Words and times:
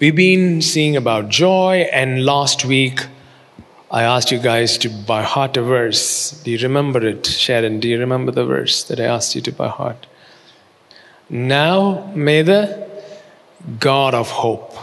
We've 0.00 0.16
been 0.16 0.62
seeing 0.62 0.96
about 0.96 1.28
joy, 1.28 1.86
and 1.92 2.24
last 2.24 2.64
week 2.64 3.06
I 3.90 4.02
asked 4.04 4.32
you 4.32 4.38
guys 4.38 4.78
to 4.78 4.88
by 4.88 5.22
heart 5.22 5.58
a 5.58 5.62
verse. 5.62 6.40
Do 6.42 6.50
you 6.50 6.56
remember 6.56 7.06
it, 7.06 7.26
Sharon? 7.26 7.80
Do 7.80 7.88
you 7.88 7.98
remember 7.98 8.32
the 8.32 8.46
verse 8.46 8.82
that 8.84 8.98
I 8.98 9.04
asked 9.04 9.34
you 9.34 9.42
to 9.42 9.52
by 9.52 9.68
heart? 9.68 10.06
Now 11.28 12.10
may 12.14 12.40
the 12.40 12.88
God 13.78 14.14
of 14.14 14.30
hope 14.30 14.74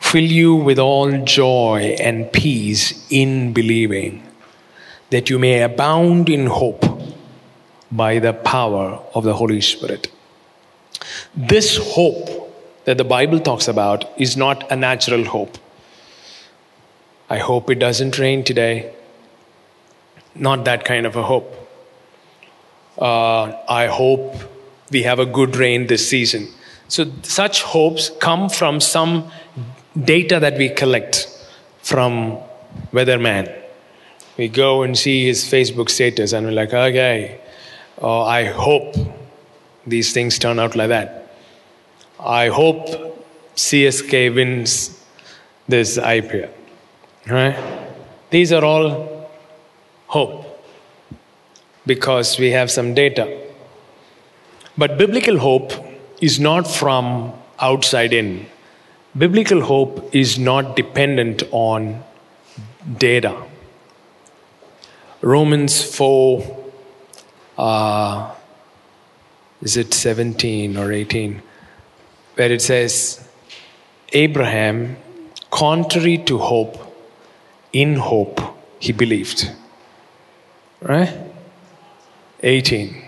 fill 0.00 0.24
you 0.24 0.56
with 0.56 0.80
all 0.80 1.16
joy 1.22 1.94
and 2.00 2.32
peace 2.32 3.06
in 3.12 3.52
believing, 3.52 4.26
that 5.10 5.30
you 5.30 5.38
may 5.38 5.62
abound 5.62 6.28
in 6.28 6.46
hope 6.46 6.84
by 7.92 8.18
the 8.18 8.32
power 8.32 9.00
of 9.14 9.22
the 9.22 9.34
Holy 9.34 9.60
Spirit. 9.60 10.10
This 11.36 11.76
hope 11.76 12.43
that 12.84 12.98
the 12.98 13.04
Bible 13.04 13.40
talks 13.40 13.68
about 13.68 14.04
is 14.18 14.36
not 14.36 14.70
a 14.70 14.76
natural 14.76 15.24
hope. 15.24 15.58
I 17.28 17.38
hope 17.38 17.70
it 17.70 17.78
doesn't 17.78 18.18
rain 18.18 18.44
today. 18.44 18.92
Not 20.34 20.64
that 20.66 20.84
kind 20.84 21.06
of 21.06 21.16
a 21.16 21.22
hope. 21.22 21.50
Uh, 22.98 23.52
I 23.68 23.86
hope 23.86 24.34
we 24.90 25.02
have 25.02 25.18
a 25.18 25.26
good 25.26 25.56
rain 25.56 25.86
this 25.86 26.08
season. 26.08 26.48
So, 26.88 27.10
such 27.22 27.62
hopes 27.62 28.10
come 28.20 28.48
from 28.48 28.80
some 28.80 29.30
data 29.98 30.38
that 30.38 30.58
we 30.58 30.68
collect 30.68 31.28
from 31.82 32.38
weatherman. 32.92 33.52
We 34.36 34.48
go 34.48 34.82
and 34.82 34.96
see 34.98 35.24
his 35.24 35.44
Facebook 35.44 35.88
status 35.88 36.32
and 36.32 36.46
we're 36.46 36.52
like, 36.52 36.74
okay, 36.74 37.40
uh, 38.02 38.24
I 38.24 38.44
hope 38.44 38.96
these 39.86 40.12
things 40.12 40.38
turn 40.38 40.58
out 40.58 40.76
like 40.76 40.88
that. 40.88 41.23
I 42.24 42.48
hope 42.48 42.88
CSK 43.54 44.34
wins 44.34 44.98
this 45.68 45.98
IPL. 45.98 46.50
Right? 47.28 47.56
These 48.30 48.50
are 48.50 48.64
all 48.64 49.30
hope 50.06 50.64
because 51.84 52.38
we 52.38 52.50
have 52.52 52.70
some 52.70 52.94
data. 52.94 53.42
But 54.78 54.96
biblical 54.96 55.38
hope 55.38 55.72
is 56.22 56.40
not 56.40 56.66
from 56.66 57.34
outside 57.60 58.14
in. 58.14 58.46
Biblical 59.16 59.60
hope 59.60 60.14
is 60.14 60.38
not 60.38 60.76
dependent 60.76 61.42
on 61.52 62.02
data. 62.96 63.36
Romans 65.20 65.82
4, 65.94 66.66
uh, 67.58 68.34
is 69.62 69.76
it 69.76 69.92
17 69.92 70.76
or 70.78 70.90
18? 70.90 71.42
Where 72.34 72.52
it 72.52 72.62
says, 72.62 73.26
Abraham, 74.12 74.96
contrary 75.50 76.18
to 76.18 76.38
hope, 76.38 76.78
in 77.72 77.96
hope, 77.96 78.40
he 78.78 78.92
believed. 78.92 79.50
Right? 80.80 81.12
18. 82.42 83.02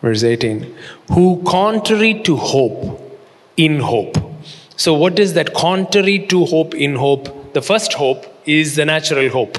Verse 0.00 0.24
18. 0.24 0.74
Who, 1.12 1.42
contrary 1.46 2.20
to 2.22 2.36
hope, 2.36 3.18
in 3.56 3.80
hope. 3.80 4.16
So, 4.76 4.94
what 4.94 5.18
is 5.18 5.34
that 5.34 5.52
contrary 5.52 6.18
to 6.28 6.46
hope, 6.46 6.74
in 6.74 6.96
hope? 6.96 7.52
The 7.52 7.60
first 7.60 7.92
hope 7.92 8.24
is 8.46 8.76
the 8.76 8.84
natural 8.84 9.28
hope. 9.28 9.58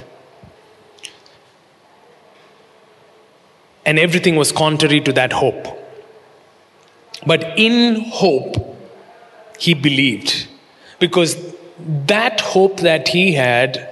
And 3.86 4.00
everything 4.00 4.36
was 4.36 4.52
contrary 4.52 5.02
to 5.02 5.14
that 5.14 5.34
hope. 5.34 5.81
But 7.26 7.54
in 7.58 8.02
hope, 8.02 8.56
he 9.60 9.74
believed. 9.74 10.48
Because 11.00 11.38
that 12.08 12.42
hope 12.42 12.80
that 12.82 13.08
he 13.08 13.34
had 13.34 13.90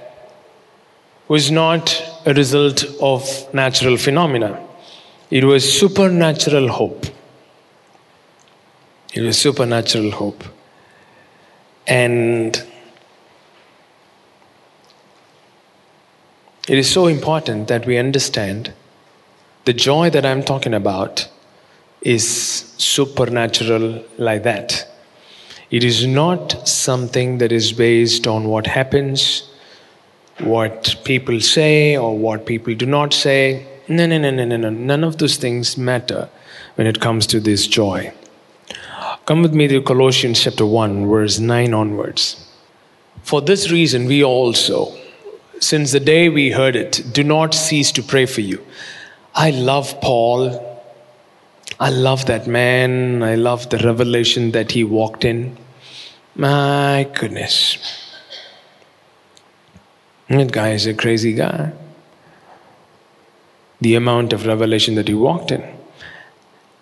was 1.28 1.50
not 1.50 2.02
a 2.26 2.34
result 2.34 2.84
of 3.00 3.54
natural 3.54 3.96
phenomena, 3.96 4.60
it 5.30 5.44
was 5.44 5.80
supernatural 5.80 6.68
hope. 6.68 7.06
It 9.14 9.22
was 9.22 9.38
supernatural 9.38 10.10
hope. 10.10 10.44
And 11.86 12.56
it 16.68 16.78
is 16.78 16.90
so 16.90 17.06
important 17.06 17.68
that 17.68 17.86
we 17.86 17.96
understand 17.96 18.72
the 19.64 19.72
joy 19.72 20.10
that 20.10 20.24
I'm 20.26 20.42
talking 20.42 20.74
about 20.74 21.28
is 22.02 22.74
supernatural 22.78 24.04
like 24.18 24.42
that. 24.44 24.86
It 25.70 25.84
is 25.84 26.06
not 26.06 26.66
something 26.68 27.38
that 27.38 27.52
is 27.52 27.72
based 27.72 28.26
on 28.26 28.48
what 28.48 28.66
happens, 28.66 29.48
what 30.40 30.96
people 31.04 31.40
say, 31.40 31.96
or 31.96 32.16
what 32.16 32.46
people 32.46 32.74
do 32.74 32.86
not 32.86 33.12
say. 33.12 33.66
No, 33.86 34.06
no, 34.06 34.18
no, 34.18 34.30
no, 34.30 34.44
no, 34.44 34.56
no. 34.56 34.70
None 34.70 35.04
of 35.04 35.18
those 35.18 35.36
things 35.36 35.76
matter 35.76 36.28
when 36.74 36.86
it 36.86 37.00
comes 37.00 37.26
to 37.28 37.40
this 37.40 37.66
joy. 37.66 38.12
Come 39.26 39.42
with 39.42 39.54
me 39.54 39.68
to 39.68 39.82
Colossians 39.82 40.42
chapter 40.42 40.66
1, 40.66 41.06
verse 41.06 41.38
9 41.38 41.74
onwards. 41.74 42.46
For 43.22 43.40
this 43.40 43.70
reason, 43.70 44.06
we 44.06 44.24
also, 44.24 44.96
since 45.60 45.92
the 45.92 46.00
day 46.00 46.28
we 46.28 46.50
heard 46.50 46.74
it, 46.74 47.04
do 47.12 47.22
not 47.22 47.54
cease 47.54 47.92
to 47.92 48.02
pray 48.02 48.26
for 48.26 48.40
you. 48.40 48.64
I 49.34 49.50
love 49.50 50.00
Paul 50.00 50.69
I 51.80 51.88
love 51.88 52.26
that 52.26 52.46
man. 52.46 53.22
I 53.22 53.36
love 53.36 53.70
the 53.70 53.78
revelation 53.78 54.50
that 54.50 54.72
he 54.72 54.84
walked 54.84 55.24
in. 55.24 55.56
My 56.34 57.08
goodness. 57.14 57.78
That 60.28 60.52
guy 60.52 60.72
is 60.72 60.86
a 60.86 60.92
crazy 60.92 61.32
guy. 61.32 61.72
The 63.80 63.94
amount 63.94 64.34
of 64.34 64.44
revelation 64.44 64.94
that 64.96 65.08
he 65.08 65.14
walked 65.14 65.50
in. 65.50 65.64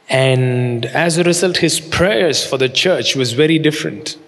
And 0.08 0.84
as 0.86 1.16
a 1.16 1.22
result, 1.22 1.58
his 1.58 1.78
prayers 1.78 2.44
for 2.44 2.58
the 2.58 2.68
church 2.68 3.14
was 3.14 3.34
very 3.34 3.58
different. 3.60 4.18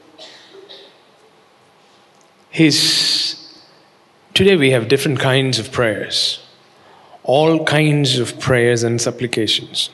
His 2.50 3.58
today 4.34 4.56
we 4.56 4.70
have 4.70 4.86
different 4.86 5.18
kinds 5.18 5.58
of 5.58 5.72
prayers, 5.72 6.40
all 7.24 7.64
kinds 7.64 8.20
of 8.20 8.38
prayers 8.38 8.84
and 8.84 9.00
supplications. 9.00 9.90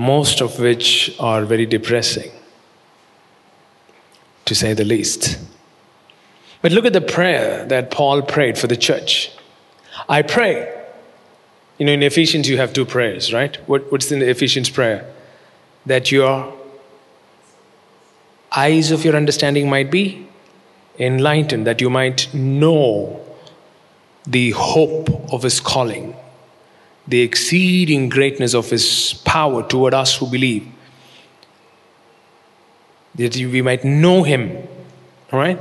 Most 0.00 0.40
of 0.40 0.58
which 0.58 1.14
are 1.20 1.44
very 1.44 1.66
depressing, 1.66 2.30
to 4.46 4.54
say 4.54 4.72
the 4.72 4.84
least. 4.84 5.38
But 6.62 6.72
look 6.72 6.86
at 6.86 6.94
the 6.94 7.02
prayer 7.02 7.66
that 7.66 7.90
Paul 7.90 8.22
prayed 8.22 8.56
for 8.58 8.66
the 8.66 8.76
church. 8.76 9.30
I 10.08 10.22
pray. 10.22 10.74
You 11.76 11.86
know, 11.86 11.92
in 11.92 12.02
Ephesians, 12.02 12.48
you 12.48 12.56
have 12.56 12.72
two 12.72 12.86
prayers, 12.86 13.32
right? 13.32 13.56
What, 13.68 13.92
what's 13.92 14.10
in 14.10 14.20
the 14.20 14.28
Ephesians 14.30 14.70
prayer? 14.70 15.06
That 15.84 16.10
your 16.10 16.52
eyes 18.52 18.90
of 18.90 19.04
your 19.04 19.16
understanding 19.16 19.68
might 19.68 19.90
be 19.90 20.26
enlightened, 20.98 21.66
that 21.66 21.80
you 21.80 21.90
might 21.90 22.32
know 22.34 23.20
the 24.26 24.52
hope 24.52 25.08
of 25.32 25.42
his 25.42 25.60
calling, 25.60 26.14
the 27.10 27.22
exceeding 27.22 28.08
greatness 28.08 28.54
of 28.54 28.70
his 28.70 29.14
power 29.24 29.66
toward 29.66 29.92
us 29.92 30.16
who 30.16 30.30
believe. 30.30 30.66
That 33.16 33.34
we 33.34 33.62
might 33.62 33.84
know 33.84 34.22
him. 34.22 34.56
All 35.32 35.40
right? 35.40 35.60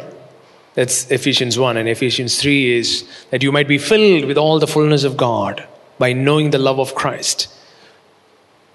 That's 0.76 1.10
Ephesians 1.10 1.58
1. 1.58 1.76
And 1.76 1.90
Ephesians 1.90 2.40
3 2.40 2.78
is 2.78 3.10
that 3.32 3.42
you 3.42 3.52
might 3.52 3.68
be 3.68 3.80
filled 3.80 4.26
with 4.26 4.38
all 4.38 4.60
the 4.60 4.68
fullness 4.68 5.04
of 5.04 5.18
God 5.18 5.68
by 5.98 6.14
knowing 6.14 6.52
the 6.52 6.60
love 6.60 6.80
of 6.80 6.94
Christ, 6.94 7.48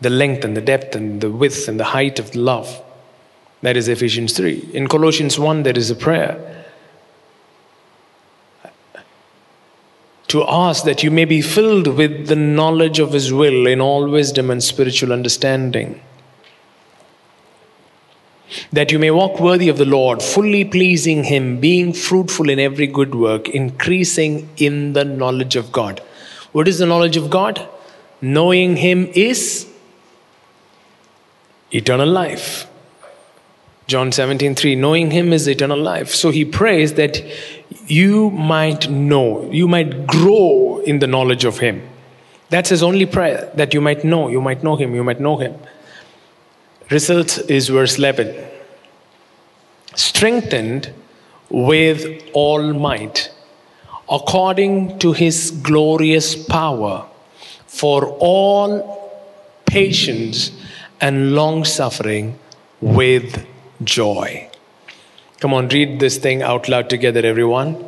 the 0.00 0.10
length 0.10 0.44
and 0.44 0.56
the 0.56 0.60
depth 0.60 0.96
and 0.96 1.20
the 1.20 1.30
width 1.30 1.68
and 1.68 1.78
the 1.78 1.84
height 1.84 2.18
of 2.18 2.34
love. 2.34 2.82
That 3.62 3.77
is 3.77 3.86
Ephesians 3.86 4.36
3. 4.36 4.70
In 4.74 4.88
Colossians 4.88 5.38
1, 5.38 5.62
there 5.62 5.78
is 5.78 5.91
a 5.91 5.97
prayer 5.97 6.64
to 10.34 10.45
ask 10.48 10.83
that 10.83 11.04
you 11.04 11.13
may 11.13 11.25
be 11.25 11.41
filled 11.41 11.86
with 11.86 12.27
the 12.27 12.34
knowledge 12.34 12.98
of 12.98 13.13
His 13.13 13.33
will 13.33 13.69
in 13.69 13.81
all 13.81 14.10
wisdom 14.10 14.51
and 14.51 14.60
spiritual 14.60 15.13
understanding. 15.13 16.01
That 18.72 18.91
you 18.91 18.98
may 18.98 19.13
walk 19.13 19.39
worthy 19.39 19.69
of 19.69 19.78
the 19.78 19.84
Lord, 19.84 20.22
fully 20.22 20.65
pleasing 20.65 21.22
Him, 21.22 21.60
being 21.60 21.92
fruitful 21.92 22.51
in 22.51 22.59
every 22.59 22.89
good 22.89 23.15
work, 23.15 23.48
increasing 23.48 24.48
in 24.57 24.92
the 24.95 25.04
knowledge 25.04 25.54
of 25.54 25.71
God. 25.71 26.01
What 26.51 26.66
is 26.66 26.78
the 26.78 26.87
knowledge 26.87 27.16
of 27.16 27.30
God? 27.30 27.69
Knowing 28.21 28.75
Him 28.75 29.07
is 29.15 29.71
eternal 31.71 32.09
life. 32.09 32.66
John 33.87 34.13
17, 34.13 34.54
3, 34.54 34.77
knowing 34.77 35.10
him 35.10 35.33
is 35.33 35.47
eternal 35.47 35.78
life. 35.78 36.15
So 36.15 36.30
he 36.30 36.45
prays 36.47 36.95
that 36.95 37.22
you 37.86 38.31
might 38.31 38.89
know, 38.89 39.51
you 39.51 39.69
might 39.69 40.07
grow 40.07 40.81
in 40.84 40.98
the 40.98 41.07
knowledge 41.07 41.45
of 41.45 41.59
him. 41.59 41.83
That's 42.51 42.71
his 42.71 42.83
only 42.83 43.07
prayer, 43.07 43.51
that 43.54 43.75
you 43.75 43.81
might 43.81 44.04
know, 44.04 44.28
you 44.28 44.41
might 44.41 44.63
know 44.63 44.77
him, 44.77 44.95
you 44.95 45.04
might 45.04 45.21
know 45.21 45.36
him. 45.36 45.54
Result 46.91 47.39
is 47.51 47.69
verse 47.69 47.98
11 47.98 48.53
strengthened 49.95 50.92
with 51.51 52.22
all 52.33 52.72
might, 52.72 53.31
according 54.09 54.98
to 54.98 55.13
his 55.13 55.51
glorious 55.51 56.34
power, 56.34 57.07
for 57.66 58.07
all 58.19 59.13
patience 59.66 60.51
and 61.01 61.34
long 61.34 61.65
suffering 61.65 62.39
with 62.80 63.47
joy. 63.83 64.48
Come 65.44 65.52
on, 65.52 65.68
read 65.68 66.00
this 66.00 66.16
thing 66.16 66.41
out 66.41 66.70
loud 66.70 66.88
together, 66.88 67.20
everyone. 67.20 67.84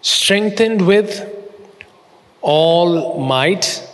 Strengthened 0.00 0.84
with 0.84 1.32
all 2.40 3.20
might, 3.20 3.88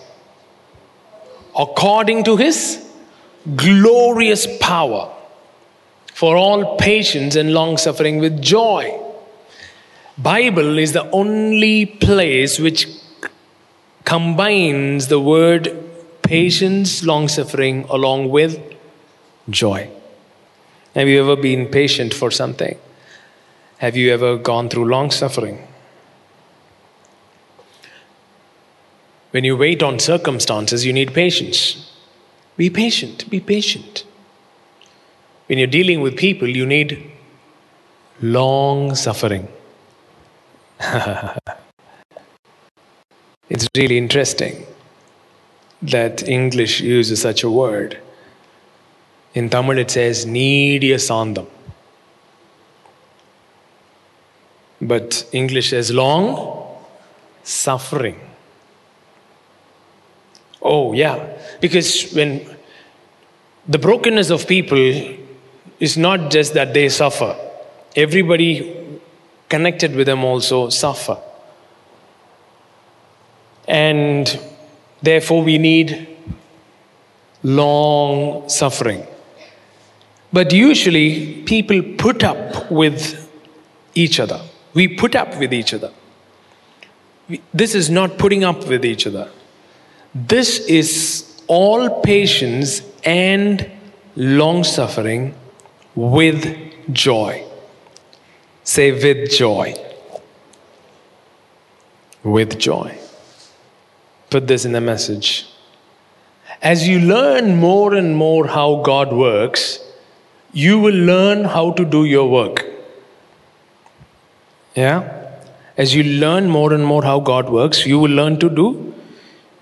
according 1.55 2.25
to 2.25 2.39
his 2.39 2.83
glorious 3.57 4.47
power 4.59 5.13
for 6.15 6.35
all 6.35 6.79
patience 6.79 7.37
and 7.37 7.53
long 7.53 7.77
suffering 7.77 8.21
with 8.21 8.41
joy. 8.41 8.99
Bible 10.17 10.79
is 10.79 10.95
the 10.95 11.07
only 11.11 11.85
place 11.85 12.59
which 12.59 12.89
combines 14.07 15.09
the 15.09 15.21
word 15.21 15.77
patience, 16.23 17.05
long 17.05 17.29
suffering 17.29 17.85
along 17.91 18.31
with 18.31 18.59
joy. 19.51 19.91
Have 20.95 21.07
you 21.07 21.21
ever 21.21 21.37
been 21.37 21.67
patient 21.67 22.15
for 22.15 22.31
something? 22.31 22.79
Have 23.85 23.97
you 23.99 24.11
ever 24.15 24.39
gone 24.39 24.71
through 24.71 24.87
long 24.87 25.11
suffering? 25.11 25.59
When 29.33 29.45
you 29.45 29.59
wait 29.59 29.83
on 29.83 29.99
circumstances, 29.99 30.87
you 30.87 30.93
need 30.95 31.13
patience. 31.13 31.93
Be 32.57 32.71
patient, 32.71 33.29
be 33.29 33.41
patient. 33.41 34.05
When 35.49 35.59
you're 35.59 35.67
dealing 35.67 36.01
with 36.01 36.17
people, 36.17 36.49
you 36.49 36.65
need 36.65 37.13
long 38.23 38.95
suffering. 38.95 39.49
it's 43.51 43.69
really 43.77 43.99
interesting 43.99 44.65
that 45.83 46.27
English 46.27 46.81
uses 46.81 47.21
such 47.21 47.43
a 47.43 47.51
word. 47.51 47.99
In 49.35 49.51
Tamil, 49.51 49.77
it 49.77 49.91
says 49.91 50.25
neediya 50.25 50.99
sandam. 51.11 51.49
But 54.85 55.27
English 55.33 55.71
says 55.71 55.91
long 55.91 56.69
suffering. 57.43 58.21
Oh, 60.61 60.93
yeah. 60.93 61.39
Because 61.61 62.13
when 62.13 62.47
the 63.67 63.79
brokenness 63.79 64.29
of 64.29 64.47
people 64.47 65.17
is 65.81 65.97
not 65.97 66.31
just 66.31 66.53
that 66.53 66.75
they 66.75 66.91
suffer, 66.91 67.35
everybody 67.97 69.01
connected 69.49 69.95
with 69.97 70.07
them 70.07 70.23
also 70.23 70.69
suffer. 70.69 71.17
And 73.67 74.39
therefore, 75.03 75.43
we 75.43 75.57
need 75.57 76.09
long 77.43 78.51
suffering. 78.51 79.07
But 80.31 80.53
usually, 80.53 81.43
people 81.45 81.83
put 81.97 82.23
up 82.23 82.71
with 82.71 83.31
each 83.95 84.21
other. 84.21 84.43
We 84.75 84.89
put 84.89 85.15
up 85.15 85.39
with 85.39 85.55
each 85.55 85.73
other. 85.73 85.93
This 87.55 87.75
is 87.75 87.89
not 87.89 88.19
putting 88.19 88.45
up 88.45 88.67
with 88.67 88.85
each 88.85 89.07
other. 89.07 89.31
This 90.15 90.59
is 90.59 91.43
all 91.47 92.03
patience 92.03 92.83
and 93.05 93.71
long 94.17 94.65
suffering 94.65 95.35
with 95.95 96.57
joy. 96.93 97.45
Say, 98.65 98.93
with 98.93 99.31
joy. 99.31 99.75
With 102.23 102.59
joy. 102.59 102.99
Put 104.31 104.47
this 104.47 104.65
in 104.65 104.73
the 104.73 104.81
message. 104.81 105.47
As 106.63 106.89
you 106.89 106.99
learn 106.99 107.57
more 107.57 107.95
and 107.95 108.17
more 108.17 108.47
how 108.47 108.83
God 108.83 109.13
works, 109.13 109.79
you 110.53 110.79
will 110.79 110.95
learn 110.95 111.45
how 111.45 111.73
to 111.73 111.85
do 111.85 112.05
your 112.05 112.29
work. 112.29 112.74
Yeah? 114.75 115.31
As 115.77 115.95
you 115.95 116.05
learn 116.05 116.49
more 116.49 116.73
and 116.73 116.85
more 116.85 117.03
how 117.03 117.21
God 117.21 117.51
works, 117.51 117.87
you 117.87 117.99
will 117.99 118.11
learn 118.11 118.39
to 118.41 118.49
do 118.49 118.95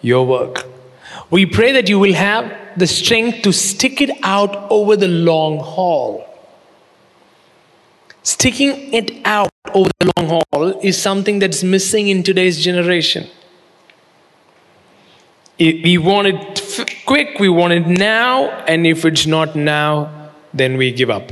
your 0.00 0.26
work. 0.26 0.67
We 1.31 1.47
pray 1.47 1.73
that 1.73 1.88
you 1.88 1.99
will 1.99 2.14
have 2.14 2.53
the 2.76 2.87
strength 2.87 3.43
to 3.43 3.53
stick 3.53 4.00
it 4.00 4.11
out 4.23 4.70
over 4.70 4.97
the 4.97 5.09
long 5.09 5.59
haul. 5.59 6.29
Sticking 8.23 8.93
it 8.93 9.11
out 9.25 9.50
over 9.75 9.91
the 9.99 10.12
long 10.17 10.43
haul 10.53 10.79
is 10.81 11.00
something 11.00 11.38
that's 11.38 11.62
missing 11.62 12.09
in 12.09 12.23
today's 12.23 12.62
generation. 12.62 13.29
We 15.59 15.97
want 15.99 16.29
it 16.29 17.05
quick, 17.06 17.38
we 17.38 17.49
want 17.49 17.73
it 17.73 17.87
now, 17.87 18.50
and 18.67 18.87
if 18.87 19.05
it's 19.05 19.26
not 19.26 19.55
now, 19.55 20.31
then 20.53 20.76
we 20.76 20.91
give 20.93 21.09
up. 21.09 21.31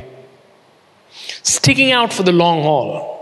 Sticking 1.42 1.92
out 1.92 2.12
for 2.12 2.22
the 2.22 2.32
long 2.32 2.62
haul 2.62 3.19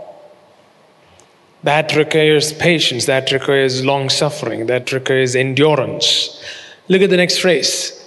that 1.63 1.95
requires 1.95 2.51
patience, 2.53 3.05
that 3.05 3.31
requires 3.31 3.85
long 3.85 4.09
suffering, 4.09 4.65
that 4.67 4.91
requires 4.91 5.35
endurance. 5.35 6.43
Look 6.89 7.01
at 7.01 7.09
the 7.09 7.17
next 7.17 7.37
phrase. 7.37 7.99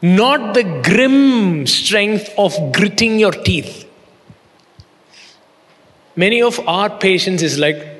Not 0.00 0.54
the 0.54 0.62
grim 0.62 1.66
strength 1.66 2.32
of 2.38 2.72
gritting 2.72 3.18
your 3.18 3.32
teeth. 3.32 3.88
Many 6.14 6.42
of 6.42 6.60
our 6.68 6.90
patience 6.90 7.42
is 7.42 7.58
like, 7.58 7.90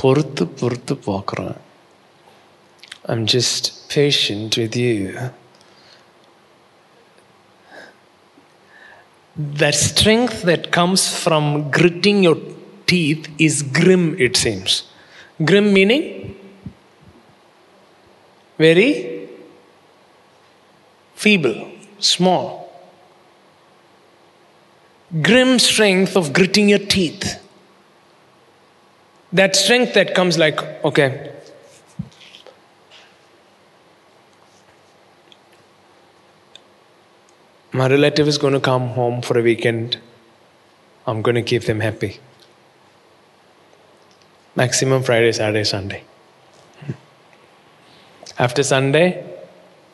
பொறுத்து 0.00 0.44
பொறுத்து 0.60 0.94
பார்க்குறேன் 1.08 1.58
I'm 3.10 3.22
just 3.34 3.62
patient 3.94 4.52
with 4.60 4.74
you. 4.82 4.98
That 9.37 9.75
strength 9.75 10.41
that 10.43 10.71
comes 10.71 11.15
from 11.23 11.69
gritting 11.69 12.23
your 12.23 12.37
teeth 12.87 13.29
is 13.37 13.61
grim, 13.61 14.19
it 14.19 14.35
seems. 14.35 14.83
Grim 15.43 15.73
meaning? 15.73 16.35
Very 18.57 19.29
feeble, 21.13 21.69
small. 21.99 22.71
Grim 25.21 25.59
strength 25.59 26.17
of 26.17 26.33
gritting 26.33 26.69
your 26.69 26.79
teeth. 26.79 27.39
That 29.31 29.55
strength 29.55 29.93
that 29.93 30.15
comes 30.15 30.37
like, 30.37 30.59
okay, 30.83 31.31
My 37.77 37.87
relative 37.87 38.27
is 38.27 38.39
going 38.39 38.53
to 38.53 38.59
come 38.59 38.87
home 38.87 39.21
for 39.21 39.37
a 39.37 39.43
weekend. 39.43 39.99
I'm 41.05 41.21
going 41.21 41.35
to 41.35 41.43
keep 41.43 41.65
them 41.65 41.79
happy. 41.79 42.19
Maximum 44.55 45.03
Friday, 45.03 45.31
Saturday, 45.31 45.63
Sunday. 45.63 46.03
After 48.39 48.63
Sunday, 48.63 49.23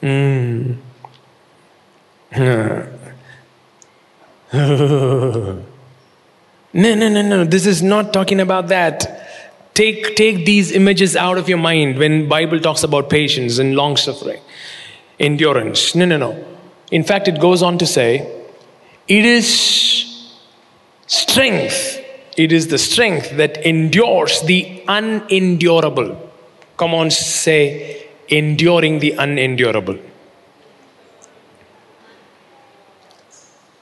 mm. 0.02 0.78
no, 2.38 2.88
no, 6.74 7.10
no, 7.10 7.22
no. 7.22 7.44
This 7.44 7.66
is 7.66 7.84
not 7.84 8.14
talking 8.14 8.40
about 8.40 8.70
that. 8.70 9.28
Take, 9.74 10.16
take 10.16 10.46
these 10.46 10.72
images 10.72 11.18
out 11.18 11.38
of 11.38 11.50
your 11.50 11.58
mind 11.58 11.98
when 11.98 12.30
Bible 12.30 12.62
talks 12.62 12.84
about 12.84 13.10
patience 13.10 13.58
and 13.58 13.76
long 13.76 13.98
suffering, 13.98 14.40
endurance. 15.20 15.96
No, 15.96 16.06
no, 16.06 16.16
no. 16.16 16.53
In 16.94 17.04
fact, 17.04 17.28
it 17.28 17.40
goes 17.40 17.64
on 17.64 17.80
to 17.80 17.88
say, 17.88 18.32
it 19.08 19.26
is 19.26 20.30
strength. 21.08 22.00
It 22.38 22.52
is 22.52 22.68
the 22.68 22.78
strength 22.78 23.32
that 23.38 23.66
endures 23.66 24.42
the 24.42 24.84
unendurable. 24.88 26.32
Come 26.78 26.94
on, 26.94 27.10
say, 27.10 28.06
enduring 28.28 29.00
the 29.00 29.14
unendurable. 29.14 29.98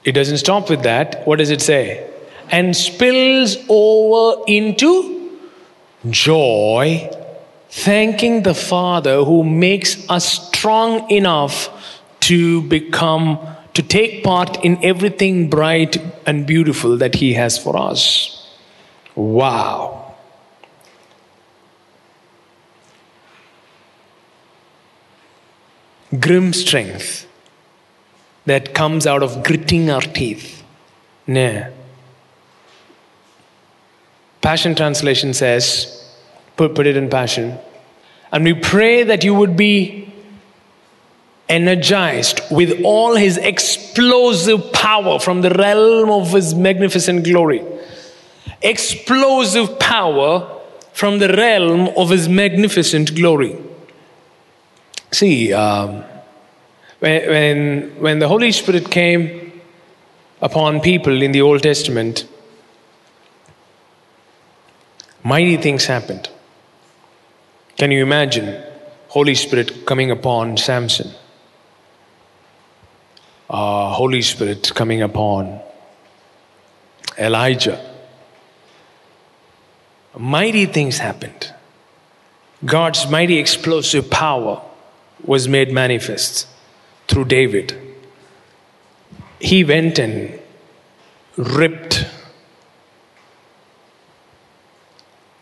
It 0.04 0.12
doesn't 0.12 0.38
stop 0.38 0.70
with 0.70 0.82
that. 0.84 1.26
What 1.26 1.38
does 1.38 1.50
it 1.50 1.60
say? 1.60 2.08
And 2.50 2.74
spills 2.74 3.58
over 3.68 4.42
into 4.46 5.38
joy, 6.08 7.10
thanking 7.68 8.42
the 8.42 8.54
Father 8.54 9.22
who 9.22 9.44
makes 9.44 10.08
us 10.08 10.48
strong 10.48 11.10
enough 11.10 11.68
to 12.22 12.62
become, 12.62 13.38
to 13.74 13.82
take 13.82 14.24
part 14.24 14.64
in 14.64 14.82
everything 14.84 15.48
bright 15.48 15.96
and 16.26 16.46
beautiful 16.46 16.96
that 16.96 17.16
He 17.16 17.34
has 17.34 17.58
for 17.58 17.76
us. 17.76 18.56
Wow. 19.14 20.02
grim 26.18 26.52
strength 26.52 27.26
that 28.44 28.74
comes 28.74 29.06
out 29.06 29.22
of 29.22 29.42
gritting 29.44 29.90
our 29.90 30.00
teeth. 30.00 30.62
Nah. 31.26 31.64
Passion 34.40 34.74
Translation 34.74 35.32
says, 35.32 36.10
put, 36.56 36.74
put 36.74 36.86
it 36.86 36.96
in 36.96 37.08
Passion, 37.08 37.58
and 38.32 38.44
we 38.44 38.54
pray 38.54 39.04
that 39.04 39.22
you 39.22 39.34
would 39.34 39.56
be 39.56 40.11
energized 41.52 42.40
with 42.50 42.80
all 42.82 43.14
his 43.14 43.36
explosive 43.36 44.72
power 44.72 45.18
from 45.18 45.42
the 45.42 45.50
realm 45.50 46.10
of 46.10 46.32
his 46.32 46.54
magnificent 46.54 47.24
glory. 47.24 47.62
Explosive 48.62 49.78
power 49.78 50.60
from 50.94 51.18
the 51.18 51.28
realm 51.28 51.88
of 51.96 52.08
his 52.08 52.26
magnificent 52.26 53.14
glory. 53.14 53.54
See, 55.10 55.52
um, 55.52 56.04
when, 57.00 57.28
when, 57.28 58.00
when 58.00 58.18
the 58.18 58.28
Holy 58.28 58.50
Spirit 58.50 58.90
came 58.90 59.60
upon 60.40 60.80
people 60.80 61.20
in 61.20 61.32
the 61.32 61.42
Old 61.42 61.62
Testament, 61.62 62.26
mighty 65.22 65.58
things 65.58 65.84
happened. 65.84 66.30
Can 67.76 67.90
you 67.90 68.02
imagine 68.02 68.62
Holy 69.08 69.34
Spirit 69.34 69.84
coming 69.84 70.10
upon 70.10 70.56
Samson? 70.56 71.10
Uh, 73.52 73.92
Holy 73.92 74.22
Spirit 74.22 74.72
coming 74.74 75.02
upon 75.02 75.60
Elijah. 77.18 77.78
Mighty 80.16 80.64
things 80.64 80.96
happened. 80.96 81.52
God's 82.64 83.10
mighty 83.10 83.36
explosive 83.36 84.08
power 84.08 84.62
was 85.22 85.48
made 85.48 85.70
manifest 85.70 86.46
through 87.08 87.26
David. 87.26 87.76
He 89.38 89.64
went 89.64 89.98
and 89.98 90.40
ripped 91.36 92.06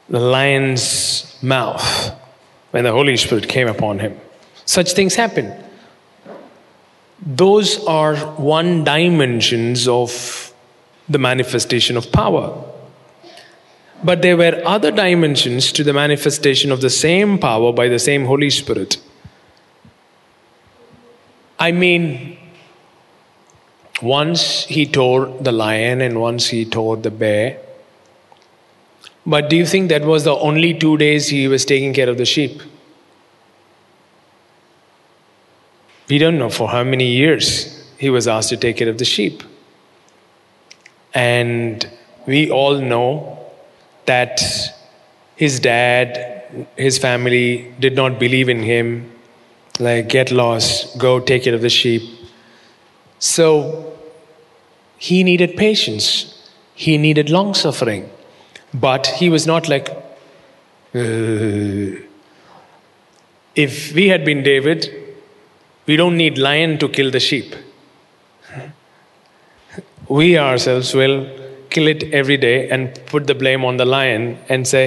the 0.09 0.19
lion's 0.19 1.39
mouth 1.43 2.13
when 2.73 2.83
the 2.83 2.91
Holy 2.91 3.17
Spirit 3.17 3.49
came 3.49 3.69
upon 3.69 4.01
him. 4.01 4.19
Such 4.65 4.95
things 4.95 5.15
happen. 5.15 5.70
Those 7.23 7.85
are 7.85 8.17
one 8.17 8.85
dimensions 8.85 9.87
of 9.87 10.55
the 11.09 11.19
manifestation 11.19 11.97
of 11.97 12.11
power. 12.11 12.65
But 14.03 14.23
there 14.23 14.37
were 14.37 14.63
other 14.65 14.91
dimensions 14.91 15.73
to 15.73 15.85
the 15.85 15.93
manifestation 15.93 16.73
of 16.73 16.81
the 16.81 16.89
same 16.89 17.39
power 17.39 17.73
by 17.73 17.89
the 17.89 17.99
same 17.99 18.25
Holy 18.25 18.49
Spirit. 18.49 18.97
I 21.59 21.73
mean, 21.73 22.39
once 24.01 24.65
he 24.65 24.87
tore 24.87 25.27
the 25.41 25.53
lion 25.53 26.01
and 26.01 26.21
once 26.21 26.47
he 26.47 26.65
tore 26.65 26.97
the 26.97 27.11
bear. 27.11 27.59
But 29.27 29.51
do 29.51 29.57
you 29.57 29.67
think 29.67 29.91
that 29.91 30.03
was 30.03 30.25
the 30.25 30.35
only 30.35 30.73
two 30.73 30.97
days 30.97 31.29
he 31.29 31.47
was 31.49 31.67
taking 31.67 31.93
care 31.93 32.09
of 32.09 32.17
the 32.17 32.25
sheep? 32.25 32.63
We 36.11 36.19
don't 36.19 36.39
know 36.39 36.51
for 36.51 36.69
how 36.69 36.83
many 36.83 37.07
years 37.07 37.81
he 37.97 38.11
was 38.11 38.27
asked 38.27 38.49
to 38.49 38.57
take 38.57 38.79
care 38.79 38.89
of 38.89 38.99
the 38.99 39.05
sheep. 39.05 39.45
And 41.15 41.89
we 42.27 42.51
all 42.51 42.79
know 42.79 43.39
that 44.07 44.41
his 45.37 45.61
dad, 45.61 46.67
his 46.77 46.99
family 46.99 47.73
did 47.79 47.95
not 47.95 48.19
believe 48.19 48.49
in 48.49 48.63
him. 48.63 49.11
Like, 49.79 50.09
get 50.09 50.31
lost, 50.33 50.99
go 50.99 51.21
take 51.21 51.45
care 51.45 51.55
of 51.55 51.63
the 51.63 51.71
sheep. 51.71 52.03
So, 53.21 53.97
he 54.99 55.23
needed 55.25 55.57
patience, 55.57 56.51
he 56.75 56.99
needed 56.99 57.31
long 57.31 57.55
suffering. 57.55 58.11
But 58.75 59.07
he 59.07 59.31
was 59.31 59.47
not 59.47 59.69
like, 59.69 59.89
uh, 60.95 62.03
if 63.55 63.95
we 63.95 64.09
had 64.09 64.25
been 64.25 64.43
David, 64.43 65.00
we 65.91 65.97
don't 65.97 66.17
need 66.17 66.39
lion 66.39 66.79
to 66.79 66.89
kill 66.89 67.11
the 67.11 67.19
sheep. 67.19 67.53
We 70.09 70.39
ourselves 70.39 70.95
will 70.95 71.17
kill 71.69 71.89
it 71.89 72.05
every 72.13 72.37
day 72.37 72.71
and 72.71 72.95
put 73.07 73.27
the 73.27 73.35
blame 73.35 73.65
on 73.65 73.77
the 73.77 73.85
lion 73.85 74.39
and 74.49 74.69
say, 74.69 74.85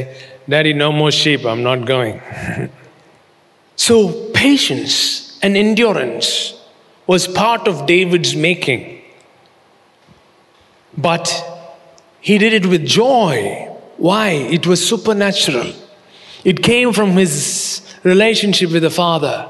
Daddy, 0.48 0.72
no 0.72 0.94
more 0.94 1.12
sheep, 1.12 1.44
I'm 1.44 1.62
not 1.62 1.84
going. 1.86 2.22
so, 3.76 4.30
patience 4.34 5.38
and 5.44 5.58
endurance 5.58 6.58
was 7.06 7.28
part 7.28 7.68
of 7.68 7.86
David's 7.86 8.34
making. 8.34 9.02
But 10.98 11.28
he 12.22 12.38
did 12.38 12.54
it 12.54 12.66
with 12.66 12.86
joy. 12.86 13.68
Why? 13.98 14.30
It 14.30 14.66
was 14.66 14.88
supernatural. 14.88 15.74
It 16.46 16.64
came 16.64 16.94
from 16.94 17.12
his 17.12 17.82
relationship 18.06 18.72
with 18.72 18.84
the 18.84 18.90
Father 18.90 19.50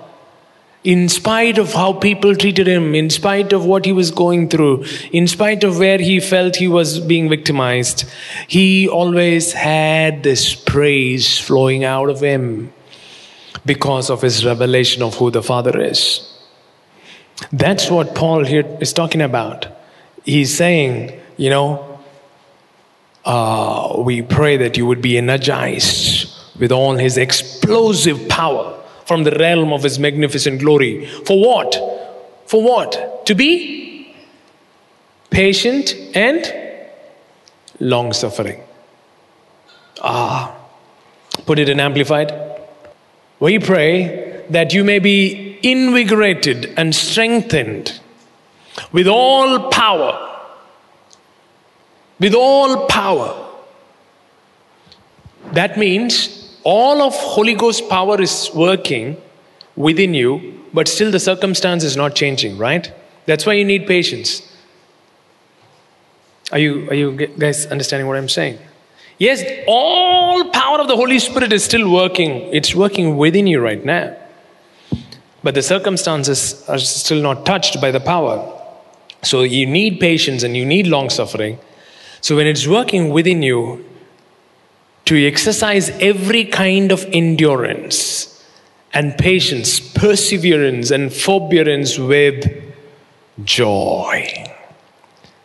in 0.84 1.08
spite 1.08 1.58
of 1.58 1.74
how 1.74 1.94
people 1.94 2.36
treated 2.36 2.68
him, 2.68 2.94
in 2.94 3.10
spite 3.10 3.54
of 3.54 3.66
what 3.66 3.86
he 3.86 3.94
was 3.94 4.12
going 4.12 4.50
through, 4.50 4.84
in 5.12 5.28
spite 5.28 5.64
of 5.64 5.80
where 5.80 5.98
he 5.98 6.20
felt 6.20 6.58
he 6.58 6.68
was 6.68 7.00
being 7.00 7.30
victimized, 7.30 8.04
he 8.48 8.88
always 8.90 9.54
had 9.54 10.24
this 10.24 10.54
praise 10.54 11.40
flowing 11.40 11.86
out 11.86 12.10
of 12.10 12.20
him 12.20 12.74
because 13.66 14.10
of 14.10 14.22
his 14.22 14.46
revelation 14.46 15.02
of 15.02 15.16
who 15.16 15.32
the 15.32 15.42
Father 15.42 15.80
is. 15.80 16.30
That's 17.52 17.90
what 17.90 18.14
Paul 18.14 18.44
here 18.44 18.66
is 18.82 18.92
talking 18.92 19.22
about. 19.22 19.68
He's 20.26 20.56
saying, 20.56 21.18
you 21.38 21.50
know, 21.50 22.00
uh, 23.24 23.96
we 24.00 24.22
pray 24.22 24.58
that 24.58 24.76
you 24.76 24.86
would 24.86 25.02
be 25.02 25.18
energized 25.18 26.30
with 26.60 26.74
all 26.74 26.96
his 26.96 27.18
explosive 27.18 28.28
power 28.28 28.83
from 29.06 29.24
the 29.24 29.32
realm 29.32 29.74
of 29.74 29.84
his 29.84 30.00
magnificent 30.00 30.60
glory. 30.60 31.06
For 31.26 31.40
what? 31.40 31.76
For 32.46 32.62
what? 32.62 33.26
To 33.26 33.36
be 33.36 34.14
patient 35.30 35.96
and 36.14 36.54
long 37.80 38.14
suffering. 38.14 38.62
Ah, 40.02 40.56
put 41.46 41.60
it 41.60 41.70
in 41.70 41.80
amplified. 41.80 42.32
We 43.40 43.60
pray 43.60 44.44
that 44.50 44.74
you 44.74 44.84
may 44.84 45.00
be 45.00 45.60
invigorated 45.64 46.74
and 46.78 46.94
strengthened 46.94 48.00
with 48.92 49.08
all 49.08 49.70
power. 49.70 50.30
With 52.20 52.34
all 52.36 52.86
power. 52.88 53.50
That 55.52 55.78
means 55.78 56.43
all 56.64 57.02
of 57.02 57.14
Holy 57.14 57.54
Ghost 57.56 57.90
power 57.90 58.22
is 58.22 58.50
working 58.54 59.18
within 59.76 60.14
you, 60.14 60.62
but 60.74 60.88
still 60.88 61.12
the 61.12 61.20
circumstance 61.20 61.84
is 61.84 61.96
not 61.96 62.16
changing, 62.16 62.58
right? 62.58 62.92
That's 63.26 63.46
why 63.46 63.54
you 63.54 63.66
need 63.66 63.88
patience. 63.88 64.42
Are 66.52 66.60
you, 66.60 66.90
are 66.90 66.94
you 66.94 67.28
guys 67.28 67.66
understanding 67.68 68.08
what 68.08 68.18
I'm 68.18 68.30
saying? 68.30 68.60
Yes, 69.18 69.44
all 69.68 70.50
power 70.50 70.80
of 70.80 70.88
the 70.88 70.96
Holy 70.96 71.20
Spirit 71.20 71.54
is 71.54 71.64
still 71.64 71.92
working. 71.92 72.32
It's 72.54 72.76
working 72.76 73.18
within 73.18 73.48
you 73.48 73.60
right 73.60 73.84
now. 73.84 74.16
But 75.44 75.56
the 75.56 75.62
circumstances 75.62 76.68
are 76.70 76.78
still 76.80 77.22
not 77.22 77.46
touched 77.46 77.80
by 77.82 77.92
the 77.92 78.00
power. 78.00 78.50
So 79.22 79.44
you 79.44 79.66
need 79.66 80.00
patience 80.00 80.44
and 80.44 80.56
you 80.56 80.66
need 80.66 80.88
long 80.88 81.10
suffering. 81.10 81.60
So 82.22 82.36
when 82.36 82.48
it's 82.48 82.68
working 82.68 83.10
within 83.10 83.42
you, 83.44 83.86
to 85.06 85.28
exercise 85.28 85.90
every 86.00 86.46
kind 86.46 86.92
of 86.92 87.06
endurance 87.12 88.30
and 88.94 89.18
patience, 89.18 89.80
perseverance, 89.80 90.92
and 90.92 91.12
forbearance 91.12 91.98
with 91.98 92.46
joy. 93.44 94.32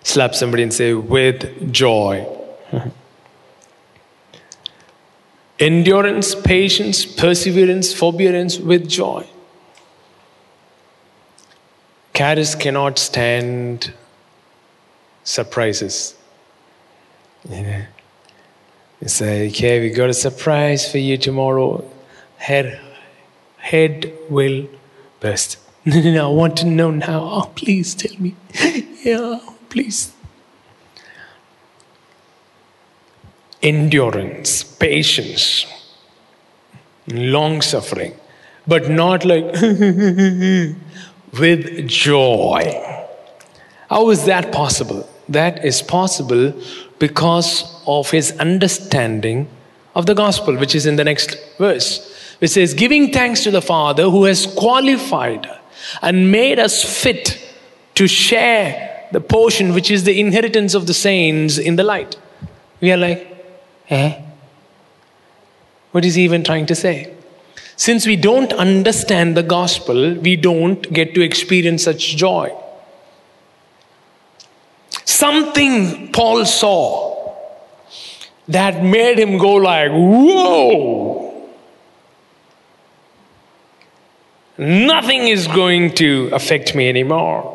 Slap 0.03 0.35
somebody 0.35 0.63
and 0.63 0.73
say, 0.73 0.93
with 0.95 1.73
joy. 1.73 2.27
Endurance, 5.59 6.35
patience, 6.37 7.05
perseverance, 7.05 7.93
forbearance 7.93 8.59
with 8.59 8.89
joy. 8.89 9.27
Charis 12.15 12.55
cannot 12.55 12.99
stand 12.99 13.93
surprises. 15.25 16.17
Yeah. 17.49 17.87
Say, 19.07 19.49
okay, 19.49 19.81
we 19.81 19.91
got 19.91 20.11
a 20.11 20.15
surprise 20.15 20.91
for 20.91 20.99
you 20.99 21.17
tomorrow. 21.17 21.89
Head, 22.39 22.81
head 23.59 24.13
will 24.29 24.69
burst. 25.21 25.59
No, 25.85 26.01
no, 26.03 26.13
no, 26.13 26.31
I 26.31 26.35
want 26.35 26.57
to 26.59 26.67
know 26.67 26.91
now. 26.91 27.21
Oh, 27.23 27.51
please 27.55 27.95
tell 27.95 28.15
me. 28.21 28.35
yeah, 29.05 29.39
please. 29.71 30.13
Endurance, 33.63 34.63
patience, 34.65 35.65
long 37.07 37.63
suffering. 37.63 38.15
but 38.67 38.91
not 38.91 39.25
like 39.25 39.45
with 41.41 41.89
joy. 41.89 42.63
How 43.89 44.11
is 44.11 44.27
that 44.27 44.53
possible? 44.53 45.09
That 45.29 45.65
is 45.65 45.81
possible 45.81 46.53
because 46.99 47.65
of 47.89 48.11
his 48.11 48.31
understanding 48.39 49.49
of 49.95 50.07
the 50.07 50.15
gospel, 50.15 50.57
which 50.57 50.75
is 50.75 50.87
in 50.87 50.97
the 50.97 51.05
next 51.05 51.37
verse, 51.57 52.15
which 52.39 52.53
says, 52.53 52.75
Giving 52.75 53.13
thanks 53.13 53.43
to 53.43 53.51
the 53.51 53.63
Father 53.63 54.11
who 54.11 54.25
has 54.25 54.47
qualified 54.47 55.51
and 56.03 56.31
made 56.31 56.59
us 56.59 56.85
fit 56.85 57.45
to 57.95 58.07
share 58.07 59.09
the 59.11 59.21
portion 59.21 59.73
which 59.73 59.91
is 59.91 60.05
the 60.05 60.21
inheritance 60.21 60.75
of 60.75 60.87
the 60.87 60.95
saints 60.95 61.57
in 61.59 61.77
the 61.77 61.83
light. 61.83 62.17
We 62.81 62.93
are 62.93 62.97
like, 62.97 63.27
eh? 63.89 64.23
What 65.93 66.05
is 66.05 66.15
he 66.15 66.23
even 66.23 66.45
trying 66.45 66.67
to 66.67 66.75
say? 66.75 67.15
Since 67.77 68.07
we 68.07 68.17
don't 68.17 68.53
understand 68.53 69.37
the 69.37 69.43
gospel, 69.43 70.15
we 70.15 70.37
don't 70.37 70.93
get 70.93 71.15
to 71.15 71.23
experience 71.23 71.85
such 71.85 72.17
joy. 72.17 72.55
Something 75.05 76.13
Paul 76.13 76.45
saw 76.45 77.08
that 78.49 78.83
made 78.83 79.19
him 79.19 79.39
go 79.39 79.55
like, 79.55 79.91
whoa! 79.91 81.29
Nothing 84.59 85.29
is 85.29 85.47
going 85.47 85.95
to 85.95 86.31
affect 86.33 86.75
me 86.75 86.89
anymore. 86.89 87.55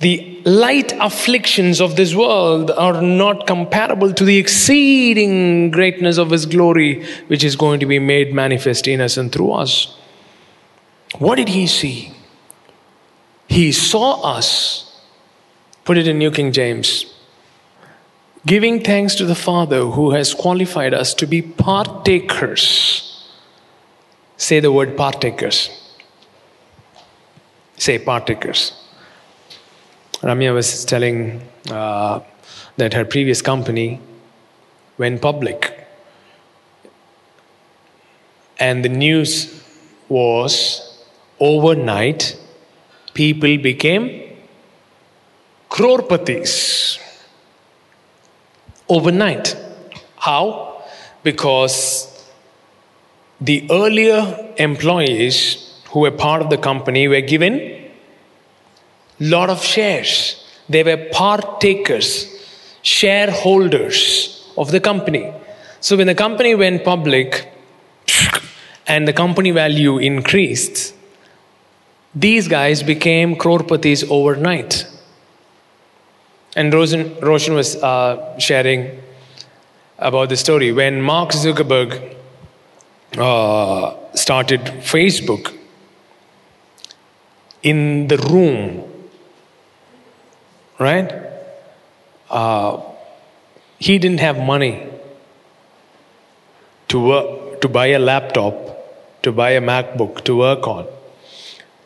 The 0.00 0.42
light 0.44 0.92
afflictions 1.00 1.80
of 1.80 1.96
this 1.96 2.14
world 2.14 2.70
are 2.72 3.00
not 3.00 3.46
comparable 3.46 4.12
to 4.12 4.24
the 4.24 4.36
exceeding 4.36 5.70
greatness 5.70 6.18
of 6.18 6.30
His 6.30 6.44
glory, 6.44 7.06
which 7.28 7.42
is 7.42 7.56
going 7.56 7.80
to 7.80 7.86
be 7.86 7.98
made 7.98 8.34
manifest 8.34 8.86
in 8.88 9.00
us 9.00 9.16
and 9.16 9.32
through 9.32 9.52
us. 9.52 9.96
What 11.18 11.36
did 11.36 11.48
He 11.48 11.66
see? 11.66 12.12
He 13.48 13.72
saw 13.72 14.20
us, 14.22 15.00
put 15.84 15.96
it 15.96 16.06
in 16.06 16.18
New 16.18 16.30
King 16.30 16.52
James, 16.52 17.06
giving 18.46 18.80
thanks 18.82 19.14
to 19.16 19.26
the 19.26 19.34
Father 19.34 19.84
who 19.84 20.12
has 20.12 20.32
qualified 20.32 20.94
us 20.94 21.12
to 21.14 21.26
be 21.26 21.42
partakers. 21.42 23.26
Say 24.36 24.60
the 24.60 24.72
word 24.72 24.96
partakers. 24.96 25.70
Say 27.76 27.98
partakers 27.98 28.72
Ramya 30.22 30.54
was 30.54 30.84
telling 30.84 31.42
uh, 31.70 32.20
that 32.78 32.94
her 32.94 33.04
previous 33.04 33.42
company 33.42 34.00
went 34.98 35.20
public. 35.20 35.86
And 38.58 38.84
the 38.84 38.88
news 38.88 39.62
was 40.08 41.04
overnight, 41.38 42.38
people 43.12 43.58
became 43.58 44.36
crorepatis. 45.70 46.98
Overnight. 48.88 49.56
How? 50.16 50.82
Because 51.22 52.12
the 53.40 53.66
earlier 53.70 54.54
employees 54.56 55.82
who 55.90 56.00
were 56.00 56.10
part 56.10 56.42
of 56.42 56.50
the 56.50 56.58
company 56.58 57.08
were 57.08 57.20
given 57.20 57.76
lot 59.20 59.50
of 59.50 59.62
shares. 59.62 60.44
They 60.68 60.82
were 60.82 61.08
partakers, 61.12 62.26
shareholders 62.82 64.52
of 64.56 64.70
the 64.70 64.80
company. 64.80 65.32
So 65.80 65.96
when 65.96 66.06
the 66.06 66.14
company 66.14 66.54
went 66.54 66.84
public 66.84 67.52
and 68.86 69.06
the 69.06 69.12
company 69.12 69.50
value 69.50 69.98
increased, 69.98 70.94
these 72.14 72.48
guys 72.48 72.82
became 72.82 73.36
crorepatis 73.36 74.08
overnight. 74.10 74.86
And 76.56 76.74
Roshan, 76.74 77.20
Roshan 77.20 77.54
was 77.54 77.76
uh, 77.76 78.36
sharing 78.38 79.00
about 79.98 80.30
the 80.30 80.36
story 80.36 80.72
when 80.72 81.00
Mark 81.00 81.30
Zuckerberg 81.30 82.16
uh, 83.16 83.94
started 84.14 84.60
Facebook. 84.82 85.52
In 87.62 88.08
the 88.08 88.16
room 88.16 88.86
right? 90.78 91.12
Uh, 92.30 92.80
he 93.78 93.98
didn't 93.98 94.20
have 94.20 94.38
money 94.38 94.86
to 96.88 97.00
work, 97.00 97.60
to 97.60 97.68
buy 97.68 97.86
a 97.88 97.98
laptop, 97.98 98.54
to 99.22 99.32
buy 99.32 99.50
a 99.50 99.60
MacBook 99.60 100.24
to 100.24 100.36
work 100.36 100.66
on. 100.66 100.86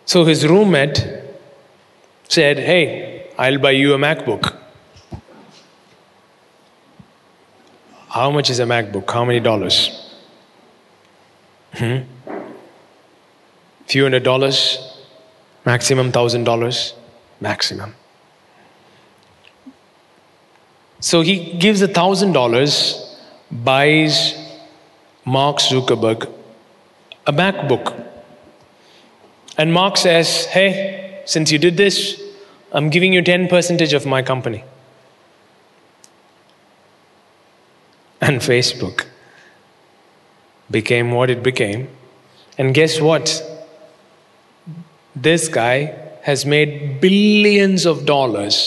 So 0.05 0.25
his 0.25 0.47
roommate 0.47 1.07
said, 2.29 2.59
Hey, 2.59 3.31
I'll 3.39 3.59
buy 3.59 3.73
you 3.73 3.95
a 3.95 3.99
MacBook. 3.99 4.57
How 8.11 8.31
much 8.31 8.51
is 8.51 8.59
a 8.59 8.65
MacBook? 8.65 9.11
How 9.11 9.25
many 9.25 9.41
dollars? 9.41 9.77
Hmm? 11.75 11.99
Few 13.87 14.03
hundred 14.03 14.25
dollars, 14.25 14.79
maximum 15.65 16.11
thousand 16.11 16.45
dollars, 16.45 16.95
maximum. 17.41 17.95
So 21.01 21.23
he 21.23 21.55
gives 21.55 21.81
a 21.83 21.89
thousand 21.89 22.33
dollars, 22.33 23.17
buys 23.51 24.35
Mark 25.25 25.59
Zuckerberg 25.59 26.29
a 27.27 27.33
MacBook. 27.33 27.95
And 29.57 29.73
Mark 29.73 29.97
says, 29.97 30.47
Hey, 30.47 31.23
since 31.27 31.53
you 31.53 31.59
did 31.59 31.77
this, 31.77 32.21
I'm 32.73 32.91
giving 32.91 33.13
you 33.13 33.23
10% 33.23 33.95
of 33.95 34.07
my 34.07 34.23
company. 34.23 34.65
And 38.22 38.42
Facebook 38.42 39.06
became 40.70 41.12
what 41.12 41.30
it 41.30 41.44
became. 41.44 41.90
And 42.58 42.74
guess 42.74 43.00
what? 43.00 43.44
This 45.16 45.48
guy 45.48 45.96
has 46.24 46.46
made 46.46 47.00
billions 47.02 47.86
of 47.86 48.06
dollars 48.06 48.58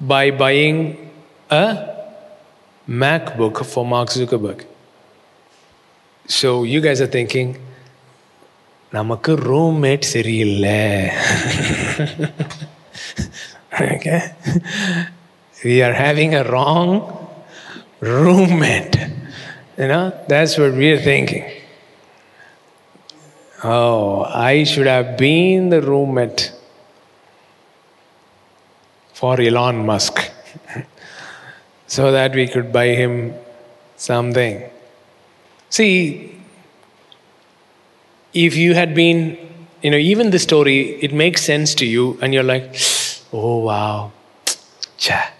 by 0.00 0.30
buying 0.30 1.10
a 1.50 1.94
MacBook 2.88 3.64
for 3.66 3.84
Mark 3.84 4.08
Zuckerberg. 4.08 4.64
So 6.26 6.64
you 6.64 6.80
guys 6.80 7.00
are 7.00 7.06
thinking, 7.06 7.58
நமக்கு 8.96 9.32
roommate 9.50 10.04
சரியில்லை 10.14 10.80
okay 13.94 14.20
we 15.68 15.74
are 15.86 15.96
having 16.06 16.30
a 16.40 16.44
wrong 16.52 16.90
roommate 18.01 18.97
you 19.77 19.87
know 19.87 20.13
that's 20.27 20.57
what 20.57 20.73
we 20.73 20.91
are 20.91 20.99
thinking. 20.99 21.45
Oh 23.63 24.23
i 24.23 24.63
should 24.63 24.87
have 24.87 25.17
been 25.17 25.69
the 25.69 25.81
roommate 25.81 26.51
for 29.13 29.39
elon 29.39 29.85
musk 29.85 30.31
so 31.87 32.11
that 32.11 32.33
we 32.33 32.47
could 32.47 32.71
buy 32.71 32.87
him 32.87 33.33
something. 33.97 34.63
See, 35.69 36.35
if 38.33 38.55
you 38.55 38.73
had 38.73 38.95
been, 38.95 39.37
you 39.81 39.91
know, 39.91 39.97
even 39.97 40.31
the 40.31 40.39
story, 40.39 41.01
it 41.03 41.13
makes 41.13 41.43
sense 41.43 41.75
to 41.75 41.85
you, 41.85 42.17
and 42.21 42.33
you're 42.33 42.43
like, 42.43 42.75
oh 43.31 43.57
wow, 43.57 44.11
cha, 44.97 45.31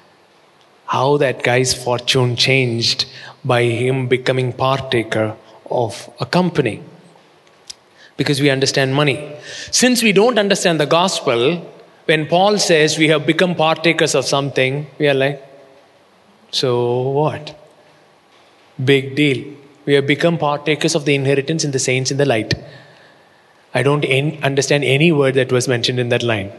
how 0.92 1.18
that 1.24 1.42
guy's 1.42 1.74
fortune 1.74 2.36
changed 2.36 3.06
by 3.46 3.64
him 3.64 4.08
becoming 4.08 4.52
partaker 4.52 5.28
of 5.84 6.10
a 6.20 6.26
company. 6.26 6.82
Because 8.18 8.42
we 8.42 8.50
understand 8.50 8.94
money. 8.94 9.18
Since 9.72 10.04
we 10.04 10.12
don't 10.12 10.38
understand 10.38 10.82
the 10.82 10.86
gospel, 10.86 11.66
when 12.06 12.28
Paul 12.28 12.58
says 12.58 12.98
we 12.98 13.08
have 13.08 13.26
become 13.26 13.56
partakers 13.56 14.16
of 14.16 14.26
something, 14.26 14.86
we 15.00 15.08
are 15.08 15.14
like, 15.14 15.42
so 16.52 17.10
what? 17.10 17.58
Big 18.84 19.16
deal. 19.16 19.46
We 19.86 19.94
have 19.94 20.06
become 20.06 20.38
partakers 20.38 20.94
of 20.94 21.06
the 21.06 21.16
inheritance 21.16 21.64
in 21.64 21.72
the 21.72 21.80
saints 21.80 22.12
in 22.12 22.18
the 22.18 22.26
light. 22.26 22.54
I 23.74 23.82
don't 23.82 24.06
understand 24.44 24.84
any 24.84 25.14
word 25.14 25.36
that 25.36 25.54
was 25.54 25.70
mentioned 25.70 26.00
in 26.00 26.10
that 26.10 26.22
line. 26.22 26.52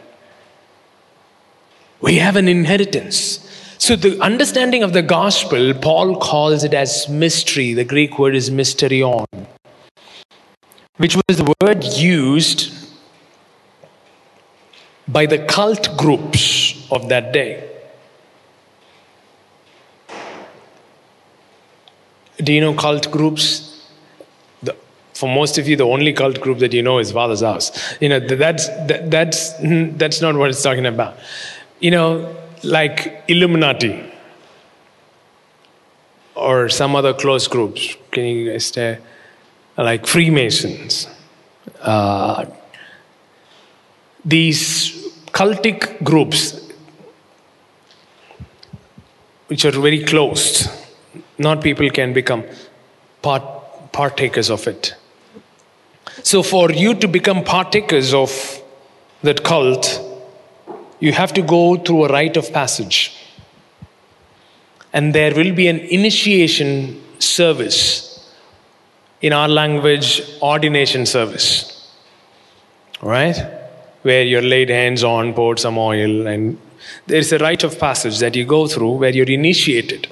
We 2.00 2.16
have 2.16 2.36
an 2.36 2.48
inheritance. 2.48 3.46
So, 3.82 3.96
the 3.96 4.16
understanding 4.20 4.84
of 4.84 4.92
the 4.92 5.02
gospel, 5.02 5.74
Paul 5.74 6.14
calls 6.14 6.62
it 6.62 6.72
as 6.72 7.08
mystery. 7.08 7.74
The 7.74 7.82
Greek 7.82 8.16
word 8.16 8.36
is 8.36 8.48
mysterion, 8.48 9.26
which 10.98 11.16
was 11.16 11.38
the 11.38 11.52
word 11.60 11.82
used 11.82 12.72
by 15.08 15.26
the 15.26 15.38
cult 15.46 15.96
groups 15.96 16.86
of 16.92 17.08
that 17.08 17.32
day. 17.32 17.68
Do 22.36 22.52
you 22.52 22.60
know 22.60 22.74
cult 22.74 23.10
groups? 23.10 23.84
For 25.14 25.28
most 25.28 25.58
of 25.58 25.66
you, 25.66 25.74
the 25.74 25.86
only 25.86 26.12
cult 26.12 26.40
group 26.40 26.60
that 26.60 26.72
you 26.72 26.82
know 26.82 27.00
is 27.00 27.10
Father's 27.10 27.40
House. 27.40 27.72
You 28.00 28.10
know, 28.10 28.20
that's, 28.20 28.68
that, 28.86 29.10
that's, 29.10 29.54
that's 29.98 30.20
not 30.20 30.36
what 30.36 30.50
it's 30.50 30.62
talking 30.62 30.86
about. 30.86 31.16
You 31.80 31.90
know, 31.90 32.41
like 32.62 33.24
Illuminati 33.28 34.12
or 36.34 36.68
some 36.68 36.96
other 36.96 37.14
close 37.14 37.48
groups. 37.48 37.96
Can 38.10 38.24
you 38.24 38.52
guys 38.52 38.66
stare? 38.66 39.00
Like 39.76 40.06
Freemasons. 40.06 41.08
Uh, 41.80 42.46
these 44.24 44.92
cultic 45.32 46.02
groups, 46.04 46.60
which 49.48 49.64
are 49.64 49.72
very 49.72 50.04
closed, 50.04 50.70
not 51.38 51.62
people 51.62 51.90
can 51.90 52.12
become 52.12 52.44
part, 53.22 53.42
partakers 53.92 54.50
of 54.50 54.66
it. 54.66 54.94
So, 56.22 56.42
for 56.42 56.70
you 56.70 56.94
to 56.94 57.08
become 57.08 57.42
partakers 57.42 58.14
of 58.14 58.30
that 59.22 59.42
cult, 59.42 60.11
you 61.02 61.12
have 61.12 61.32
to 61.32 61.42
go 61.42 61.76
through 61.76 62.04
a 62.04 62.08
rite 62.12 62.36
of 62.36 62.52
passage. 62.52 63.12
And 64.92 65.12
there 65.12 65.34
will 65.34 65.52
be 65.52 65.66
an 65.66 65.80
initiation 65.80 67.02
service. 67.18 68.08
In 69.20 69.32
our 69.32 69.48
language, 69.48 70.22
ordination 70.40 71.04
service. 71.04 71.90
Right? 73.00 73.36
Where 74.02 74.22
you're 74.22 74.42
laid 74.42 74.68
hands 74.68 75.02
on, 75.02 75.34
poured 75.34 75.58
some 75.58 75.76
oil, 75.76 76.28
and 76.28 76.56
there's 77.08 77.32
a 77.32 77.38
rite 77.38 77.64
of 77.64 77.80
passage 77.80 78.20
that 78.20 78.36
you 78.36 78.44
go 78.44 78.68
through 78.68 78.92
where 78.92 79.10
you're 79.10 79.30
initiated. 79.30 80.06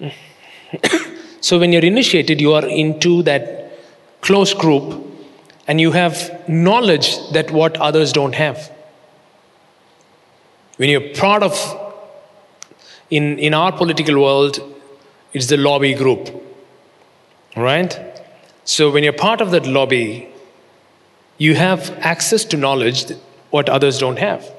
so, 1.40 1.58
when 1.58 1.72
you're 1.74 1.84
initiated, 1.84 2.40
you 2.40 2.54
are 2.54 2.66
into 2.66 3.22
that 3.24 3.70
close 4.22 4.54
group 4.54 5.04
and 5.66 5.78
you 5.78 5.92
have 5.92 6.48
knowledge 6.48 7.18
that 7.32 7.50
what 7.50 7.76
others 7.76 8.14
don't 8.14 8.34
have. 8.34 8.73
When 10.76 10.88
you're 10.90 11.14
part 11.14 11.42
of, 11.42 11.54
in, 13.10 13.38
in 13.38 13.54
our 13.54 13.72
political 13.72 14.20
world, 14.20 14.58
it's 15.32 15.46
the 15.46 15.56
lobby 15.56 15.94
group, 15.94 16.30
right? 17.56 18.22
So 18.64 18.90
when 18.90 19.04
you're 19.04 19.12
part 19.12 19.40
of 19.40 19.50
that 19.52 19.66
lobby, 19.66 20.28
you 21.38 21.54
have 21.54 21.90
access 22.00 22.44
to 22.46 22.56
knowledge 22.56 23.12
what 23.50 23.68
others 23.68 23.98
don't 23.98 24.18
have. 24.18 24.50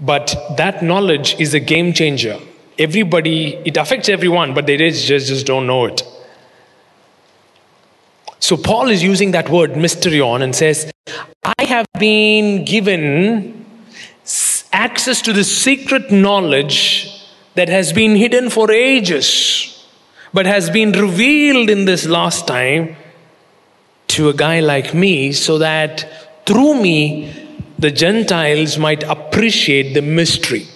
But 0.00 0.34
that 0.56 0.82
knowledge 0.82 1.38
is 1.38 1.54
a 1.54 1.60
game 1.60 1.92
changer. 1.92 2.38
Everybody, 2.78 3.56
it 3.64 3.76
affects 3.76 4.08
everyone, 4.08 4.54
but 4.54 4.66
they 4.66 4.76
just, 4.76 5.06
just 5.06 5.46
don't 5.46 5.66
know 5.66 5.86
it. 5.86 6.02
So 8.40 8.56
Paul 8.56 8.88
is 8.88 9.02
using 9.02 9.30
that 9.32 9.50
word 9.50 9.72
mysterion 9.72 10.42
and 10.42 10.54
says, 10.54 10.90
I 11.44 11.64
have 11.64 11.86
been 11.98 12.64
given 12.64 13.61
access 14.72 15.22
to 15.22 15.32
the 15.32 15.44
secret 15.44 16.10
knowledge 16.10 17.08
that 17.54 17.68
has 17.68 17.92
been 17.92 18.16
hidden 18.16 18.50
for 18.50 18.70
ages, 18.70 19.86
but 20.32 20.46
has 20.46 20.70
been 20.70 20.92
revealed 20.92 21.68
in 21.68 21.84
this 21.84 22.06
last 22.06 22.46
time 22.46 22.96
to 24.08 24.28
a 24.28 24.34
guy 24.34 24.60
like 24.60 24.94
me, 24.94 25.32
so 25.32 25.58
that 25.58 26.46
through 26.46 26.80
me, 26.82 27.32
the 27.78 27.90
Gentiles 27.90 28.78
might 28.78 29.02
appreciate 29.04 29.94
the 29.94 30.02
mystery. 30.02 30.66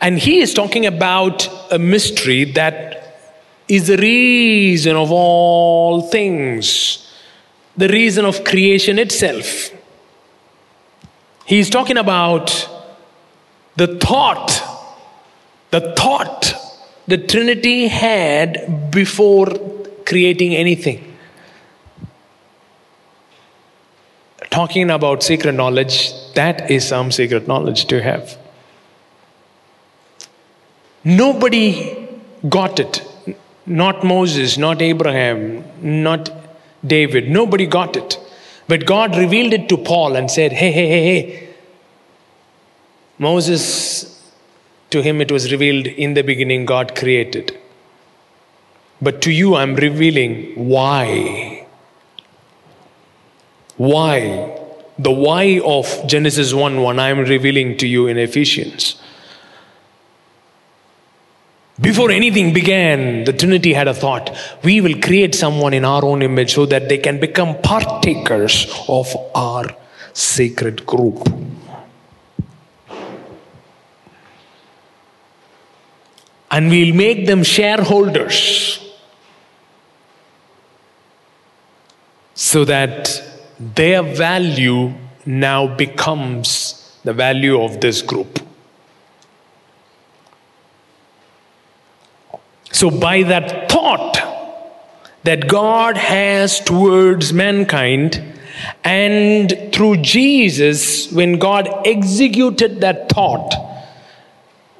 And 0.00 0.18
he 0.18 0.40
is 0.40 0.54
talking 0.54 0.86
about 0.86 1.48
a 1.72 1.78
mystery 1.78 2.44
that 2.52 3.18
is 3.68 3.86
the 3.86 3.96
reason 3.96 4.96
of 4.96 5.10
all 5.10 6.02
things, 6.02 7.10
the 7.76 7.88
reason 7.88 8.24
of 8.24 8.44
creation 8.44 8.98
itself. 8.98 9.70
He's 11.46 11.70
talking 11.70 11.96
about 11.98 12.68
the 13.76 13.98
thought, 13.98 14.62
the 15.70 15.94
thought 15.94 16.54
the 17.06 17.18
Trinity 17.18 17.88
had 17.88 18.90
before 18.90 19.46
creating 20.06 20.54
anything. 20.54 21.16
Talking 24.50 24.90
about 24.90 25.22
secret 25.22 25.52
knowledge, 25.52 26.12
that 26.34 26.70
is 26.70 26.86
some 26.86 27.10
secret 27.10 27.48
knowledge 27.48 27.86
to 27.86 28.00
have. 28.02 28.38
Nobody 31.04 32.08
got 32.48 32.78
it 32.78 33.02
not 33.66 34.04
Moses, 34.04 34.58
not 34.58 34.82
Abraham, 34.82 35.64
not 35.80 36.30
David. 36.86 37.30
Nobody 37.30 37.66
got 37.66 37.96
it. 37.96 38.18
But 38.66 38.86
God 38.86 39.16
revealed 39.16 39.52
it 39.52 39.68
to 39.68 39.76
Paul 39.76 40.16
and 40.16 40.30
said, 40.30 40.52
Hey, 40.52 40.72
hey, 40.72 40.88
hey, 40.88 41.22
hey. 41.22 41.48
Moses, 43.18 44.32
to 44.90 45.02
him 45.02 45.20
it 45.20 45.30
was 45.30 45.52
revealed 45.52 45.86
in 45.86 46.14
the 46.14 46.22
beginning, 46.22 46.64
God 46.64 46.96
created. 46.96 47.58
But 49.00 49.20
to 49.22 49.32
you, 49.32 49.54
I'm 49.54 49.74
revealing 49.74 50.52
why. 50.68 51.66
Why? 53.76 54.60
The 54.98 55.10
why 55.10 55.60
of 55.64 56.06
Genesis 56.06 56.54
1 56.54 56.80
1, 56.80 56.98
I'm 56.98 57.18
revealing 57.18 57.76
to 57.78 57.86
you 57.86 58.06
in 58.06 58.16
Ephesians. 58.16 59.00
Before 61.80 62.12
anything 62.12 62.52
began, 62.52 63.24
the 63.24 63.32
Trinity 63.32 63.72
had 63.72 63.88
a 63.88 63.94
thought 63.94 64.30
we 64.62 64.80
will 64.80 65.00
create 65.00 65.34
someone 65.34 65.74
in 65.74 65.84
our 65.84 66.04
own 66.04 66.22
image 66.22 66.54
so 66.54 66.66
that 66.66 66.88
they 66.88 66.98
can 66.98 67.18
become 67.18 67.60
partakers 67.62 68.66
of 68.88 69.14
our 69.34 69.64
sacred 70.12 70.86
group. 70.86 71.28
And 76.48 76.70
we'll 76.70 76.94
make 76.94 77.26
them 77.26 77.42
shareholders 77.42 78.78
so 82.34 82.64
that 82.64 83.20
their 83.58 84.04
value 84.04 84.94
now 85.26 85.74
becomes 85.74 86.98
the 87.02 87.12
value 87.12 87.60
of 87.60 87.80
this 87.80 88.02
group. 88.02 88.38
So, 92.74 92.90
by 92.90 93.22
that 93.22 93.70
thought 93.70 94.18
that 95.22 95.46
God 95.46 95.96
has 95.96 96.58
towards 96.58 97.32
mankind, 97.32 98.20
and 98.82 99.72
through 99.72 99.98
Jesus, 99.98 101.12
when 101.12 101.38
God 101.38 101.68
executed 101.86 102.80
that 102.80 103.08
thought, 103.08 103.54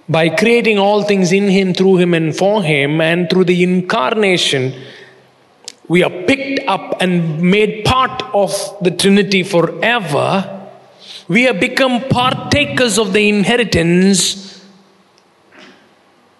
by 0.08 0.28
creating 0.28 0.76
all 0.76 1.04
things 1.04 1.30
in 1.30 1.48
Him, 1.48 1.72
through 1.72 1.98
Him, 1.98 2.14
and 2.14 2.36
for 2.36 2.64
Him, 2.64 3.00
and 3.00 3.30
through 3.30 3.44
the 3.44 3.62
incarnation, 3.62 4.74
we 5.86 6.02
are 6.02 6.10
picked 6.10 6.66
up 6.66 7.00
and 7.00 7.40
made 7.40 7.84
part 7.84 8.24
of 8.34 8.52
the 8.82 8.90
Trinity 8.90 9.44
forever. 9.44 10.68
We 11.28 11.44
have 11.44 11.60
become 11.60 12.02
partakers 12.08 12.98
of 12.98 13.12
the 13.12 13.28
inheritance 13.28 14.43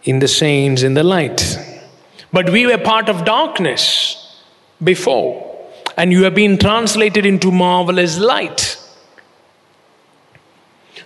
in 0.04 0.18
the 0.18 0.28
saints 0.28 0.82
in 0.82 0.94
the 0.94 1.02
light. 1.02 1.58
But 2.32 2.50
we 2.50 2.66
were 2.66 2.78
part 2.78 3.08
of 3.08 3.24
darkness 3.24 4.42
before, 4.82 5.68
and 5.96 6.12
you 6.12 6.24
have 6.24 6.34
been 6.34 6.58
translated 6.58 7.24
into 7.24 7.50
marvelous 7.50 8.18
light. 8.18 8.78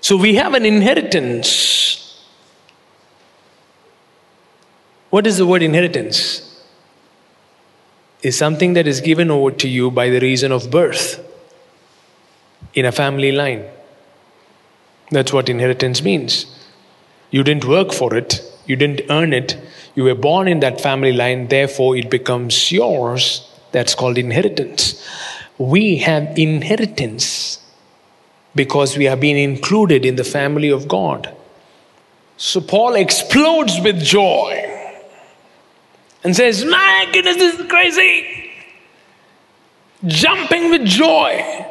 So 0.00 0.16
we 0.16 0.34
have 0.36 0.54
an 0.54 0.64
inheritance. 0.64 2.24
What 5.10 5.26
is 5.26 5.38
the 5.38 5.46
word 5.46 5.62
inheritance? 5.62 6.44
Is 8.22 8.36
something 8.36 8.72
that 8.72 8.86
is 8.86 9.00
given 9.00 9.30
over 9.30 9.50
to 9.52 9.68
you 9.68 9.90
by 9.90 10.10
the 10.10 10.20
reason 10.20 10.50
of 10.50 10.70
birth 10.70 11.24
in 12.74 12.84
a 12.84 12.92
family 12.92 13.32
line. 13.32 13.64
That's 15.10 15.32
what 15.32 15.48
inheritance 15.48 16.02
means. 16.02 16.46
You 17.30 17.42
didn't 17.42 17.64
work 17.64 17.92
for 17.92 18.14
it, 18.16 18.42
you 18.68 18.76
didn't 18.76 19.10
earn 19.10 19.32
it. 19.32 19.58
You 19.96 20.04
were 20.04 20.14
born 20.14 20.46
in 20.46 20.60
that 20.60 20.80
family 20.80 21.12
line, 21.12 21.48
therefore 21.48 21.96
it 21.96 22.10
becomes 22.10 22.70
yours. 22.70 23.50
That's 23.72 23.94
called 23.94 24.18
inheritance. 24.18 25.04
We 25.56 25.96
have 25.98 26.38
inheritance 26.38 27.60
because 28.54 28.96
we 28.96 29.06
have 29.06 29.20
been 29.20 29.36
included 29.36 30.04
in 30.04 30.16
the 30.16 30.24
family 30.24 30.70
of 30.70 30.86
God. 30.86 31.34
So 32.36 32.60
Paul 32.60 32.94
explodes 32.94 33.80
with 33.80 34.02
joy 34.02 34.64
and 36.22 36.36
says, 36.36 36.64
My 36.64 37.08
goodness, 37.12 37.36
this 37.36 37.58
is 37.58 37.66
crazy. 37.66 38.52
Jumping 40.06 40.70
with 40.70 40.84
joy 40.84 41.66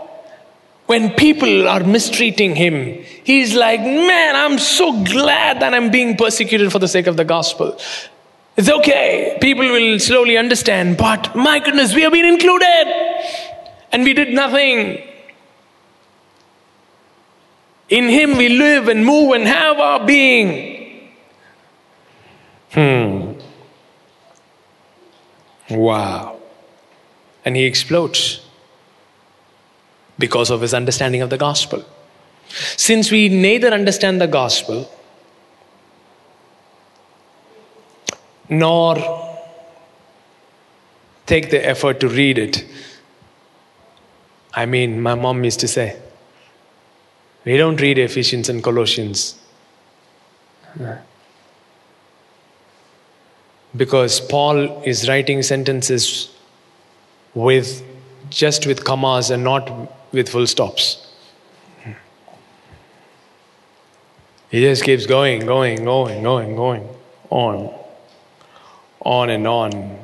when 0.88 1.12
people 1.12 1.68
are 1.68 1.84
mistreating 1.84 2.56
him, 2.56 3.06
he's 3.28 3.54
like, 3.54 3.82
Man, 3.82 4.36
I'm 4.36 4.58
so 4.58 5.04
glad 5.04 5.62
that 5.62 5.74
I'm 5.74 5.92
being 5.92 6.16
persecuted 6.16 6.72
for 6.72 6.80
the 6.80 6.88
sake 6.88 7.08
of 7.08 7.18
the 7.18 7.26
gospel. 7.26 7.78
It's 8.56 8.70
okay. 8.70 9.38
People 9.42 9.66
will 9.66 10.00
slowly 10.00 10.38
understand, 10.38 10.98
but 10.98 11.36
my 11.36 11.60
goodness, 11.60 11.94
we 11.94 12.02
have 12.04 12.14
been 12.14 12.26
included 12.26 12.86
and 13.92 14.04
we 14.04 14.14
did 14.14 14.34
nothing. 14.34 15.04
In 17.90 18.10
Him 18.10 18.38
we 18.38 18.50
live 18.50 18.88
and 18.88 19.06
move 19.06 19.34
and 19.34 19.46
have 19.46 19.78
our 19.78 20.06
being. 20.06 21.12
Hmm. 22.72 23.34
Wow. 25.70 26.40
And 27.44 27.56
he 27.56 27.64
explodes 27.66 28.42
because 30.18 30.50
of 30.50 30.62
his 30.62 30.74
understanding 30.74 31.22
of 31.22 31.30
the 31.30 31.38
gospel. 31.38 31.86
Since 32.50 33.12
we 33.12 33.30
neither 33.30 33.70
understand 33.70 34.22
the 34.22 34.28
gospel 34.28 34.92
nor 38.50 38.96
take 41.26 41.50
the 41.50 41.66
effort 41.68 42.00
to 42.00 42.08
read 42.08 42.38
it, 42.38 42.66
I 44.54 44.66
mean, 44.66 45.02
my 45.02 45.16
mom 45.16 45.44
used 45.44 45.60
to 45.60 45.68
say, 45.68 46.00
we 47.46 47.58
don't 47.58 47.80
read 47.80 47.98
Ephesians 47.98 48.50
and 48.50 48.64
Colossians. 48.64 49.40
Because 53.76 54.20
Paul 54.20 54.82
is 54.84 55.08
writing 55.08 55.44
sentences 55.44 56.30
with 57.34 57.84
just 58.30 58.66
with 58.66 58.84
commas 58.84 59.30
and 59.30 59.44
not 59.44 59.72
with 60.12 60.30
full 60.30 60.48
stops. 60.48 61.07
He 64.50 64.62
just 64.62 64.84
keeps 64.84 65.06
going, 65.06 65.46
going, 65.46 65.84
going, 65.84 66.24
going, 66.24 66.56
going, 66.56 66.88
on, 67.30 67.74
on 69.02 69.30
and 69.30 69.46
on. 69.46 69.98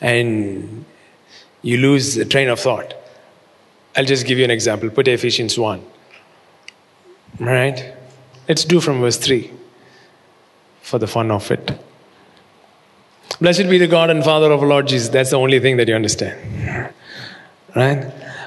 And 0.00 0.84
you 1.62 1.78
lose 1.78 2.14
the 2.14 2.24
train 2.24 2.48
of 2.48 2.60
thought. 2.60 2.94
I'll 3.96 4.04
just 4.04 4.26
give 4.26 4.38
you 4.38 4.44
an 4.44 4.50
example. 4.50 4.90
Put 4.90 5.08
Ephesians 5.08 5.58
1. 5.58 5.84
Right? 7.40 7.94
Let's 8.48 8.64
do 8.64 8.80
from 8.80 9.00
verse 9.00 9.16
3 9.16 9.50
for 10.82 10.98
the 10.98 11.06
fun 11.06 11.30
of 11.30 11.50
it. 11.50 11.78
Blessed 13.40 13.68
be 13.68 13.78
the 13.78 13.86
God 13.86 14.10
and 14.10 14.22
Father 14.22 14.52
of 14.52 14.62
our 14.62 14.68
Lord 14.68 14.86
Jesus. 14.86 15.08
That's 15.08 15.30
the 15.30 15.36
only 15.36 15.58
thing 15.58 15.76
that 15.78 15.88
you 15.88 15.94
understand. 15.94 16.92
Right? 17.74 18.12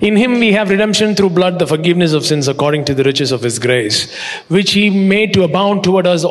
In 0.00 0.16
him 0.16 0.38
we 0.38 0.52
have 0.52 0.70
redemption 0.70 1.14
through 1.14 1.30
blood, 1.30 1.58
the 1.58 1.66
forgiveness 1.66 2.12
of 2.12 2.24
sins 2.24 2.48
according 2.48 2.86
to 2.86 2.94
the 2.94 3.04
riches 3.04 3.32
of 3.32 3.42
his 3.42 3.58
grace, 3.58 4.14
which 4.48 4.72
he 4.72 4.88
made 4.88 5.34
to 5.34 5.42
abound 5.42 5.84
toward 5.84 6.06
us 6.06 6.24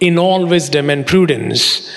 in 0.00 0.18
all 0.18 0.46
wisdom 0.46 0.90
and 0.90 1.06
prudence, 1.06 1.88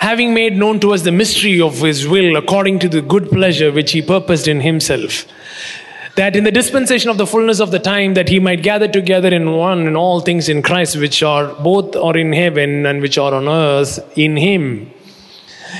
having 0.00 0.34
made 0.34 0.56
known 0.56 0.80
to 0.80 0.92
us 0.92 1.02
the 1.02 1.12
mystery 1.12 1.60
of 1.60 1.78
his 1.78 2.08
will 2.08 2.36
according 2.36 2.80
to 2.80 2.88
the 2.88 3.00
good 3.00 3.30
pleasure 3.30 3.70
which 3.70 3.92
he 3.92 4.02
purposed 4.02 4.48
in 4.48 4.60
himself 4.60 5.24
that 6.16 6.36
in 6.36 6.44
the 6.44 6.52
dispensation 6.52 7.10
of 7.10 7.18
the 7.18 7.26
fullness 7.26 7.58
of 7.58 7.72
the 7.72 7.78
time 7.78 8.14
that 8.14 8.28
he 8.28 8.38
might 8.38 8.62
gather 8.62 8.86
together 8.86 9.28
in 9.28 9.50
one 9.52 9.86
and 9.86 9.96
all 9.96 10.20
things 10.20 10.48
in 10.48 10.62
Christ 10.62 10.96
which 10.96 11.22
are 11.22 11.52
both 11.54 11.96
are 11.96 12.16
in 12.16 12.32
heaven 12.32 12.86
and 12.86 13.02
which 13.02 13.18
are 13.18 13.34
on 13.34 13.48
earth 13.48 13.98
in 14.16 14.36
him 14.36 14.92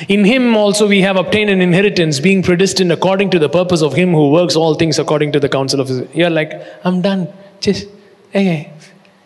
in 0.09 0.25
him 0.25 0.57
also 0.57 0.87
we 0.89 1.01
have 1.03 1.17
obtained 1.17 1.51
an 1.51 1.61
inheritance, 1.61 2.21
being 2.21 2.43
predestined 2.43 2.93
according 2.93 3.31
to 3.31 3.39
the 3.39 3.49
purpose 3.49 3.83
of 3.83 3.95
him 3.95 4.13
who 4.13 4.31
works 4.31 4.57
all 4.57 4.75
things 4.75 4.99
according 4.99 5.33
to 5.33 5.41
the 5.41 5.49
counsel 5.49 5.81
of 5.81 5.89
his. 5.89 6.03
You're 6.15 6.31
like, 6.31 6.53
I'm 6.85 7.03
done. 7.03 7.29
Just, 7.61 7.89
okay, 8.31 8.73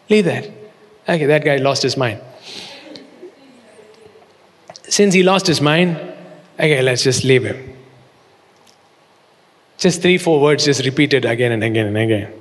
leave 0.09 0.25
that. 0.25 0.51
Okay, 1.09 1.27
that 1.27 1.45
guy 1.45 1.57
lost 1.57 1.83
his 1.83 1.97
mind. 1.97 2.21
Since 4.89 5.15
he 5.15 5.23
lost 5.23 5.47
his 5.47 5.61
mind, 5.61 5.97
okay, 6.55 6.83
let's 6.83 7.03
just 7.03 7.25
leave 7.25 7.45
him. 7.45 7.77
Just 9.77 10.03
three, 10.03 10.19
four 10.19 10.41
words, 10.41 10.65
just 10.65 10.85
repeated 10.85 11.25
again 11.25 11.53
and 11.53 11.63
again 11.63 11.87
and 11.87 11.97
again. 11.97 12.33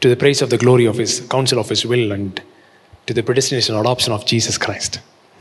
To 0.00 0.08
the 0.08 0.16
praise 0.16 0.40
of 0.40 0.50
the 0.50 0.58
glory 0.58 0.86
of 0.86 0.96
his 0.96 1.20
counsel 1.28 1.58
of 1.58 1.68
his 1.68 1.84
will 1.84 2.12
and 2.12 2.40
to 3.06 3.14
the 3.14 3.22
predestination 3.22 3.74
and 3.74 3.84
adoption 3.84 4.12
of 4.12 4.24
Jesus 4.24 4.56
Christ. 4.56 5.00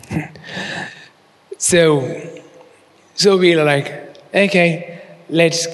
So, 1.58 2.22
so 3.16 3.38
we 3.38 3.56
are 3.56 3.64
like, 3.64 3.88
okay, 4.34 5.02
let's 5.30 5.68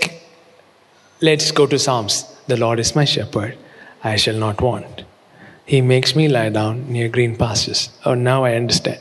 let's 1.21 1.51
go 1.51 1.67
to 1.67 1.77
Psalms. 1.77 2.25
The 2.47 2.55
Lord 2.57 2.79
is 2.79 2.95
my 2.95 3.03
shepherd; 3.05 3.57
I 4.03 4.15
shall 4.15 4.37
not 4.37 4.61
want. 4.61 5.03
He 5.65 5.81
makes 5.81 6.15
me 6.15 6.27
lie 6.27 6.49
down 6.49 6.91
near 6.91 7.09
green 7.09 7.35
pastures. 7.35 7.89
Oh, 8.05 8.13
now 8.13 8.45
I 8.45 8.55
understand. 8.55 8.99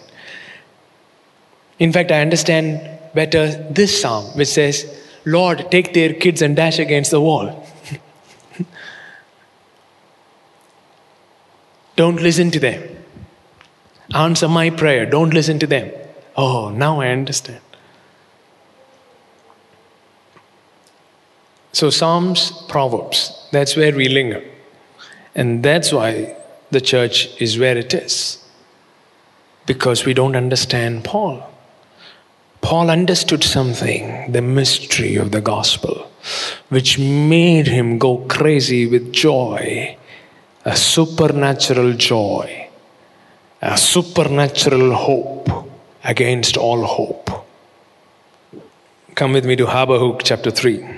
In 1.78 1.92
fact, 1.92 2.10
I 2.12 2.20
understand 2.20 2.98
better 3.14 3.48
this 3.70 4.00
psalm, 4.00 4.26
which 4.36 4.48
says, 4.48 4.86
Lord, 5.24 5.70
take 5.70 5.92
their 5.94 6.12
kids 6.14 6.42
and 6.42 6.54
dash 6.54 6.78
against 6.78 7.10
the 7.10 7.20
wall. 7.20 7.66
Don't 11.96 12.22
listen 12.22 12.52
to 12.52 12.60
them. 12.60 12.82
Answer 14.14 14.48
my 14.48 14.70
prayer. 14.70 15.06
Don't 15.06 15.34
listen 15.34 15.58
to 15.58 15.66
them. 15.66 15.90
Oh, 16.36 16.70
now 16.70 17.00
I 17.00 17.08
understand. 17.08 17.60
So, 21.72 21.90
Psalms, 21.90 22.52
Proverbs, 22.68 23.48
that's 23.50 23.76
where 23.76 23.94
we 23.94 24.08
linger. 24.08 24.42
And 25.34 25.62
that's 25.62 25.92
why 25.92 26.36
the 26.70 26.80
church 26.80 27.28
is 27.40 27.58
where 27.58 27.76
it 27.76 27.94
is. 27.94 28.38
Because 29.66 30.04
we 30.04 30.14
don't 30.14 30.36
understand 30.36 31.04
Paul. 31.04 31.48
Paul 32.60 32.90
understood 32.90 33.42
something, 33.42 34.30
the 34.30 34.42
mystery 34.42 35.16
of 35.16 35.32
the 35.32 35.40
gospel, 35.40 36.10
which 36.68 36.98
made 36.98 37.66
him 37.66 37.98
go 37.98 38.18
crazy 38.28 38.86
with 38.86 39.12
joy, 39.12 39.96
a 40.64 40.76
supernatural 40.76 41.94
joy, 41.94 42.68
a 43.60 43.76
supernatural 43.76 44.94
hope 44.94 45.51
against 46.04 46.56
all 46.56 46.84
hope. 46.84 47.30
Come 49.14 49.32
with 49.32 49.44
me 49.44 49.56
to 49.56 49.66
Habakkuk 49.66 50.22
chapter 50.24 50.50
3, 50.50 50.88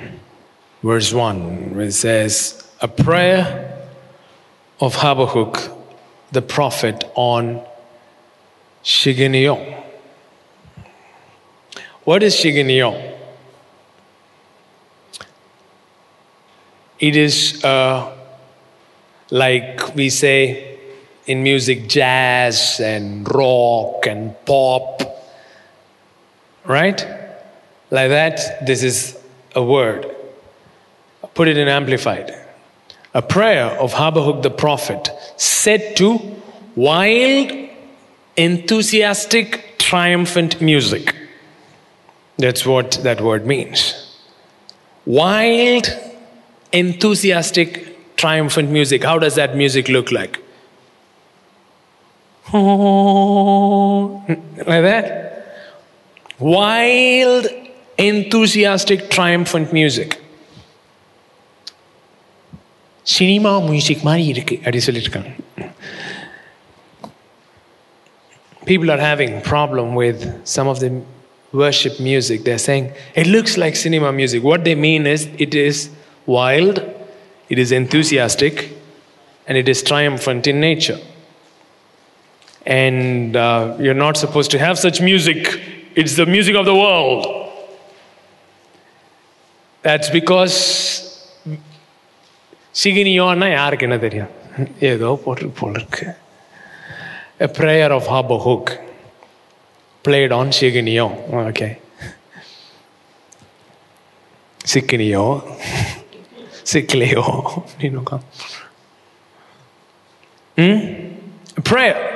verse 0.83 1.13
1, 1.13 1.75
where 1.75 1.87
it 1.87 1.93
says, 1.93 2.67
A 2.81 2.89
prayer 2.89 3.89
of 4.81 4.97
Habakkuk 4.97 5.71
the 6.33 6.43
prophet 6.43 7.05
on 7.15 7.65
Shiggaion. 8.83 9.83
What 12.05 12.23
is 12.23 12.35
Shiggaion? 12.35 13.13
It 16.99 17.17
is 17.17 17.63
uh, 17.65 18.17
like 19.31 19.95
we 19.95 20.11
say 20.11 20.74
in 21.27 21.43
music 21.43 21.89
jazz 21.89 22.81
and 22.81 23.33
rock 23.35 24.07
and 24.07 24.35
pop. 24.45 25.03
Right? 26.65 27.01
Like 27.91 28.09
that, 28.11 28.67
this 28.67 28.83
is 28.83 29.19
a 29.55 29.63
word. 29.63 30.15
Put 31.35 31.49
it 31.49 31.57
in 31.57 31.69
amplified. 31.69 32.33
A 33.13 33.23
prayer 33.23 33.67
of 33.67 33.93
Habakkuk 33.93 34.43
the 34.43 34.51
prophet 34.51 35.09
said 35.37 35.97
to 35.97 36.19
wild, 36.75 37.53
enthusiastic, 38.37 39.79
triumphant 39.79 40.61
music. 40.61 41.15
That's 42.39 42.67
what 42.67 42.93
that 43.03 43.21
word 43.21 43.47
means. 43.47 44.17
Wild, 45.07 45.87
enthusiastic, 46.73 48.17
triumphant 48.17 48.71
music. 48.71 49.05
How 49.05 49.19
does 49.19 49.37
that 49.37 49.57
music 49.57 49.89
look 49.89 50.11
like? 50.11 50.44
like 54.72 54.84
that. 54.90 55.06
Wild, 56.40 57.48
enthusiastic, 57.98 59.10
triumphant 59.10 59.72
music. 59.74 60.12
Cinema 63.18 63.52
music 63.60 64.04
மாதிரி 64.08 64.24
இருக்கு 64.34 64.56
அப்படி 64.64 64.82
சொல்லியிருக்காங்க 64.88 65.32
people 68.70 68.90
are 68.92 69.04
having 69.12 69.32
problem 69.42 69.88
with 69.96 70.20
some 70.56 70.68
of 70.68 70.78
the 70.84 70.90
worship 71.62 72.00
music. 72.00 72.44
They're 72.44 72.66
saying 72.70 72.86
it 73.16 73.28
looks 73.36 73.58
like 73.58 73.76
cinema 73.76 74.12
music. 74.12 74.44
What 74.44 74.64
they 74.64 74.76
mean 74.76 75.08
is 75.08 75.28
it 75.46 75.56
is 75.56 75.90
wild, 76.28 76.78
it 77.50 77.58
is 77.64 77.72
enthusiastic, 77.72 78.56
and 79.48 79.58
it 79.58 79.68
is 79.68 79.82
triumphant 79.82 80.46
in 80.52 80.60
nature. 80.60 81.00
And 82.66 83.36
uh, 83.36 83.78
you're 83.80 84.02
not 84.08 84.18
supposed 84.18 84.52
to 84.52 84.60
have 84.60 84.78
such 84.78 85.02
music, 85.02 85.40
it's 85.96 86.16
the 86.16 86.26
music 86.26 86.56
of 86.56 86.66
the 86.66 86.76
world. 86.76 87.24
That's 89.82 90.10
because 90.10 90.56
சிகினியோன்னா 92.84 93.48
யாருக்கு 93.52 93.86
என்ன 93.88 93.98
தெரியும் 93.98 94.34
ஏதோ 94.90 95.08
போட்டு 95.24 95.48
போல் 95.60 95.78
இருக்கு 95.80 96.06
A 97.42 97.48
prayer 97.48 97.90
of 97.94 98.06
Habakkuk 98.06 98.78
played 100.04 100.34
on 100.34 100.50
Shiginio. 100.50 101.08
Okay. 101.50 101.80
Sikinio. 104.66 105.24
Sikleo. 106.72 107.66
You 107.80 107.92
know, 107.92 108.02
come. 108.02 108.24
Hmm? 110.58 112.13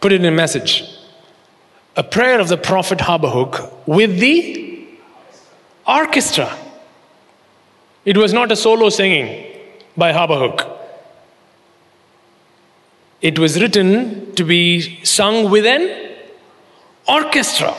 Put 0.00 0.12
it 0.12 0.20
in 0.20 0.26
a 0.26 0.30
message. 0.30 0.84
A 1.96 2.02
prayer 2.02 2.40
of 2.40 2.48
the 2.48 2.56
prophet 2.56 3.02
Habakkuk 3.02 3.86
with 3.86 4.18
the 4.18 4.88
orchestra. 5.86 6.56
It 8.04 8.16
was 8.16 8.32
not 8.32 8.50
a 8.50 8.56
solo 8.56 8.88
singing 8.88 9.46
by 9.96 10.12
Habakkuk. 10.12 10.66
It 13.20 13.38
was 13.38 13.60
written 13.60 14.34
to 14.36 14.44
be 14.44 15.04
sung 15.04 15.50
with 15.50 15.66
an 15.66 16.16
orchestra. 17.06 17.74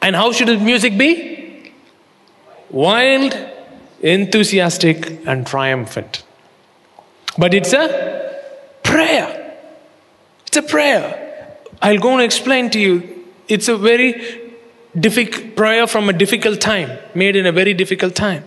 And 0.00 0.14
how 0.14 0.30
should 0.30 0.48
the 0.48 0.58
music 0.58 0.96
be? 0.96 1.72
Wild, 2.70 3.36
enthusiastic, 4.00 5.26
and 5.26 5.44
triumphant. 5.46 6.22
But 7.36 7.54
it's 7.54 7.72
a 7.72 8.40
prayer. 8.84 9.39
It's 10.50 10.56
a 10.56 10.62
prayer. 10.62 11.56
I'll 11.80 12.00
go 12.00 12.14
and 12.14 12.22
explain 12.22 12.70
to 12.70 12.80
you. 12.80 13.24
It's 13.46 13.68
a 13.68 13.78
very 13.78 14.50
difficult 14.98 15.54
prayer 15.54 15.86
from 15.86 16.08
a 16.08 16.12
difficult 16.12 16.60
time, 16.60 16.98
made 17.14 17.36
in 17.36 17.46
a 17.46 17.52
very 17.52 17.72
difficult 17.72 18.16
time. 18.16 18.42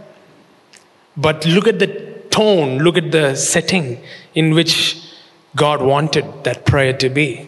But 1.15 1.45
look 1.45 1.65
at 1.65 1.79
the 1.79 1.87
tone, 2.29 2.79
look 2.79 2.97
at 2.97 3.13
the 3.13 3.35
setting 3.35 4.03
in 4.35 4.53
which 4.53 5.01
God 5.55 5.81
wanted 5.81 6.43
that 6.43 6.65
prayer 6.65 6.91
to 6.91 7.07
be. 7.07 7.47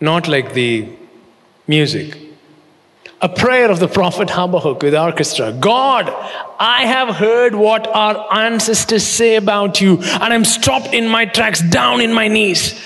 Not 0.00 0.26
like 0.26 0.54
the 0.54 0.88
music. 1.66 2.16
A 3.20 3.28
prayer 3.28 3.70
of 3.70 3.78
the 3.78 3.88
prophet 3.88 4.30
Habakkuk 4.30 4.82
with 4.82 4.94
orchestra. 4.94 5.52
God, 5.52 6.08
I 6.58 6.86
have 6.86 7.16
heard 7.16 7.54
what 7.54 7.86
our 7.88 8.26
ancestors 8.32 9.06
say 9.06 9.36
about 9.36 9.82
you, 9.82 9.98
and 10.00 10.32
I'm 10.32 10.46
stopped 10.46 10.94
in 10.94 11.06
my 11.08 11.26
tracks, 11.26 11.60
down 11.60 12.00
in 12.00 12.14
my 12.14 12.28
knees. 12.28 12.80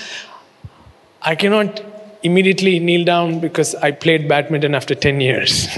I 1.27 1.35
cannot 1.35 1.83
immediately 2.23 2.79
kneel 2.79 3.05
down 3.05 3.41
because 3.41 3.75
I 3.75 3.91
played 3.91 4.29
badminton 4.29 4.77
after 4.77 4.95
10 4.95 5.21
years. 5.21 5.67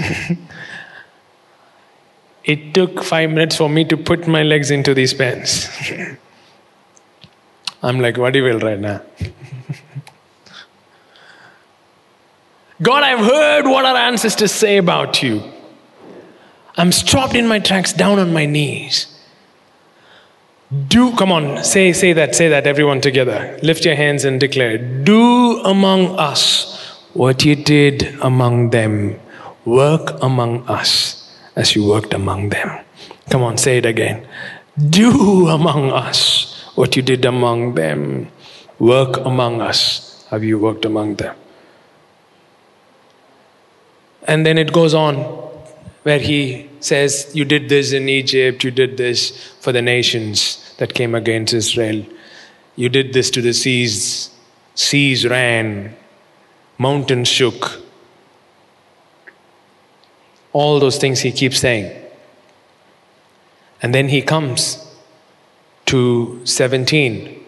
it 2.43 2.75
took 2.75 3.03
five 3.03 3.31
minutes 3.31 3.55
for 3.55 3.67
me 3.67 3.83
to 3.85 3.97
put 3.97 4.27
my 4.27 4.43
legs 4.43 4.69
into 4.69 4.93
these 4.93 5.11
pants. 5.13 5.67
I'm 7.81 7.99
like, 7.99 8.17
what 8.17 8.33
do 8.33 8.39
you 8.39 8.45
will 8.45 8.59
right 8.59 8.79
now? 8.79 9.01
God, 12.81 13.03
I've 13.03 13.25
heard 13.25 13.65
what 13.65 13.85
our 13.85 13.97
ancestors 13.97 14.51
say 14.51 14.77
about 14.77 15.23
you. 15.23 15.41
I'm 16.77 16.91
stopped 16.91 17.33
in 17.33 17.47
my 17.47 17.57
tracks, 17.59 17.91
down 17.91 18.19
on 18.19 18.31
my 18.31 18.45
knees. 18.45 19.18
Do, 20.69 21.15
come 21.15 21.31
on, 21.31 21.63
say, 21.63 21.93
say 21.93 22.13
that, 22.13 22.35
say 22.35 22.47
that, 22.49 22.67
everyone 22.67 23.01
together. 23.01 23.57
Lift 23.63 23.85
your 23.85 23.95
hands 23.95 24.23
and 24.23 24.39
declare, 24.39 24.77
Do 24.77 25.63
among 25.63 26.15
us 26.19 26.99
what 27.13 27.43
you 27.43 27.55
did 27.55 28.15
among 28.21 28.69
them. 28.69 29.19
Work 29.65 30.21
among 30.21 30.67
us 30.67 31.27
as 31.55 31.75
you 31.75 31.87
worked 31.87 32.13
among 32.13 32.49
them. 32.49 32.85
Come 33.31 33.41
on, 33.41 33.57
say 33.57 33.79
it 33.79 33.85
again. 33.85 34.27
Do 34.77 35.47
among 35.47 35.91
us 35.91 36.63
what 36.75 36.95
you 36.95 37.01
did 37.01 37.25
among 37.25 37.73
them. 37.73 38.31
Work 38.77 39.17
among 39.25 39.61
us. 39.61 40.27
Have 40.29 40.43
you 40.43 40.59
worked 40.59 40.85
among 40.85 41.15
them? 41.15 41.35
And 44.27 44.45
then 44.45 44.59
it 44.59 44.71
goes 44.71 44.93
on 44.93 45.48
where 46.03 46.19
he 46.19 46.69
says, 46.79 47.31
You 47.33 47.45
did 47.45 47.69
this 47.69 47.91
in 47.91 48.07
Egypt, 48.09 48.63
you 48.63 48.71
did 48.71 48.97
this 48.97 49.53
for 49.59 49.71
the 49.71 49.81
nations 49.81 50.73
that 50.77 50.93
came 50.93 51.15
against 51.15 51.53
Israel. 51.53 52.05
You 52.75 52.89
did 52.89 53.13
this 53.13 53.29
to 53.31 53.41
the 53.41 53.53
seas. 53.53 54.29
Seas 54.75 55.27
ran, 55.27 55.95
mountains 56.77 57.27
shook. 57.27 57.81
All 60.53 60.79
those 60.79 60.97
things 60.97 61.19
he 61.19 61.31
keeps 61.31 61.59
saying. 61.59 61.93
And 63.81 63.93
then 63.93 64.07
he 64.07 64.21
comes 64.21 64.85
to 65.87 66.39
17. 66.45 67.43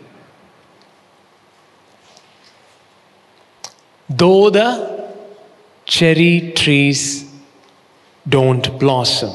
Though 4.10 4.50
the 4.50 5.14
cherry 5.86 6.52
trees 6.54 7.31
don't 8.27 8.79
blossom, 8.79 9.31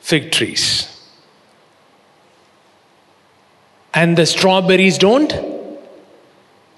fig 0.00 0.32
trees, 0.32 0.88
and 3.94 4.16
the 4.16 4.26
strawberries 4.26 4.98
don't 4.98 5.32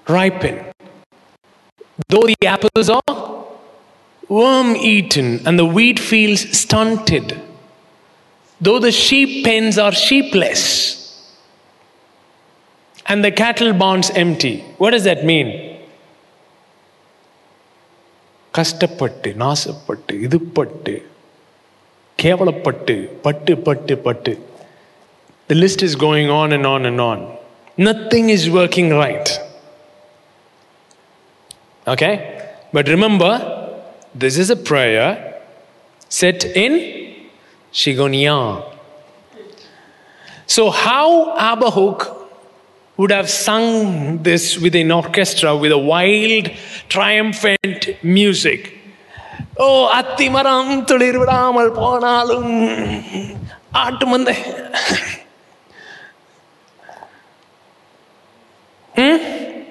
ripen, 0.07 0.65
though 2.07 2.23
the 2.23 2.35
apples 2.45 2.89
are 2.89 3.45
worm 4.27 4.75
eaten 4.75 5.45
and 5.47 5.57
the 5.57 5.65
wheat 5.65 5.99
fields 5.99 6.57
stunted, 6.57 7.39
though 8.61 8.79
the 8.79 8.91
sheep 8.91 9.43
pens 9.43 9.77
are 9.77 9.91
sheepless 9.91 10.99
and 13.09 13.25
the 13.25 13.31
cattle 13.31 13.73
barns 13.73 14.11
empty. 14.11 14.61
What 14.77 14.91
does 14.91 15.03
that 15.03 15.25
mean? 15.25 15.68
கஷ்டப்பட்டு 18.58 19.32
நாசப்பட்டு 19.32 20.12
இது 20.20 20.38
பட்டு 20.40 20.94
கேவலப்பட்டு 22.18 22.96
பட்டு 23.26 23.56
பட்டு 23.58 23.98
பட்டு 23.98 24.34
The 25.48 25.54
list 25.54 25.82
is 25.82 25.94
going 25.94 26.30
on 26.30 26.52
and 26.52 26.64
on 26.64 26.86
and 26.86 26.98
on. 26.98 27.36
Nothing 27.76 28.30
is 28.30 28.48
working 28.48 28.90
right. 28.90 29.28
Okay? 31.86 32.56
But 32.72 32.88
remember, 32.88 33.82
this 34.14 34.38
is 34.38 34.48
a 34.48 34.56
prayer 34.56 35.42
set 36.08 36.44
in 36.44 37.28
Shigonia. 37.72 38.72
So, 40.46 40.70
how 40.70 41.36
Habakkuk 41.36 42.17
would 42.99 43.11
have 43.11 43.29
sung 43.29 44.21
this 44.23 44.57
with 44.57 44.75
an 44.75 44.91
orchestra 44.91 45.55
with 45.55 45.71
a 45.71 45.77
wild, 45.77 46.49
triumphant 46.89 48.03
music. 48.03 48.77
Oh, 49.57 49.89
Attimaram 49.89 50.85
Tulirvadamal 50.85 51.69
Ponalum 51.77 53.39
Atmande. 53.73 54.35
Hmm? 58.95 59.63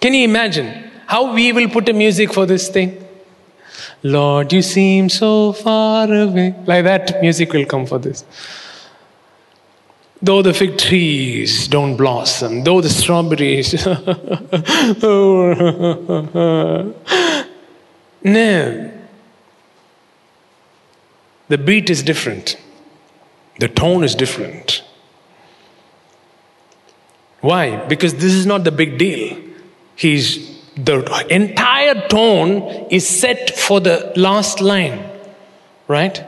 Can 0.00 0.14
you 0.14 0.22
imagine 0.22 0.88
how 1.06 1.34
we 1.34 1.52
will 1.52 1.68
put 1.68 1.88
a 1.88 1.92
music 1.92 2.32
for 2.32 2.46
this 2.46 2.68
thing? 2.68 3.04
Lord, 4.04 4.52
you 4.52 4.62
seem 4.62 5.08
so 5.08 5.52
far 5.52 6.04
away. 6.04 6.54
Like 6.64 6.84
that 6.84 7.20
music 7.20 7.52
will 7.52 7.66
come 7.66 7.86
for 7.86 7.98
this. 7.98 8.24
Though 10.22 10.40
the 10.40 10.54
fig 10.54 10.78
trees 10.78 11.66
don't 11.66 11.96
blossom, 11.96 12.62
though 12.62 12.80
the 12.80 12.88
strawberries. 12.88 13.84
no. 18.24 18.90
The 21.48 21.58
beat 21.58 21.90
is 21.90 22.04
different, 22.04 22.56
the 23.58 23.68
tone 23.68 24.04
is 24.04 24.14
different. 24.14 24.84
Why? 27.40 27.84
Because 27.86 28.14
this 28.14 28.32
is 28.32 28.46
not 28.46 28.62
the 28.62 28.70
big 28.70 28.98
deal. 28.98 29.36
He's 29.96 30.52
the 30.76 31.26
entire 31.28 32.08
tone 32.08 32.86
is 32.90 33.06
set 33.06 33.50
for 33.50 33.80
the 33.80 34.12
last 34.16 34.60
line, 34.60 35.04
right? 35.88 36.24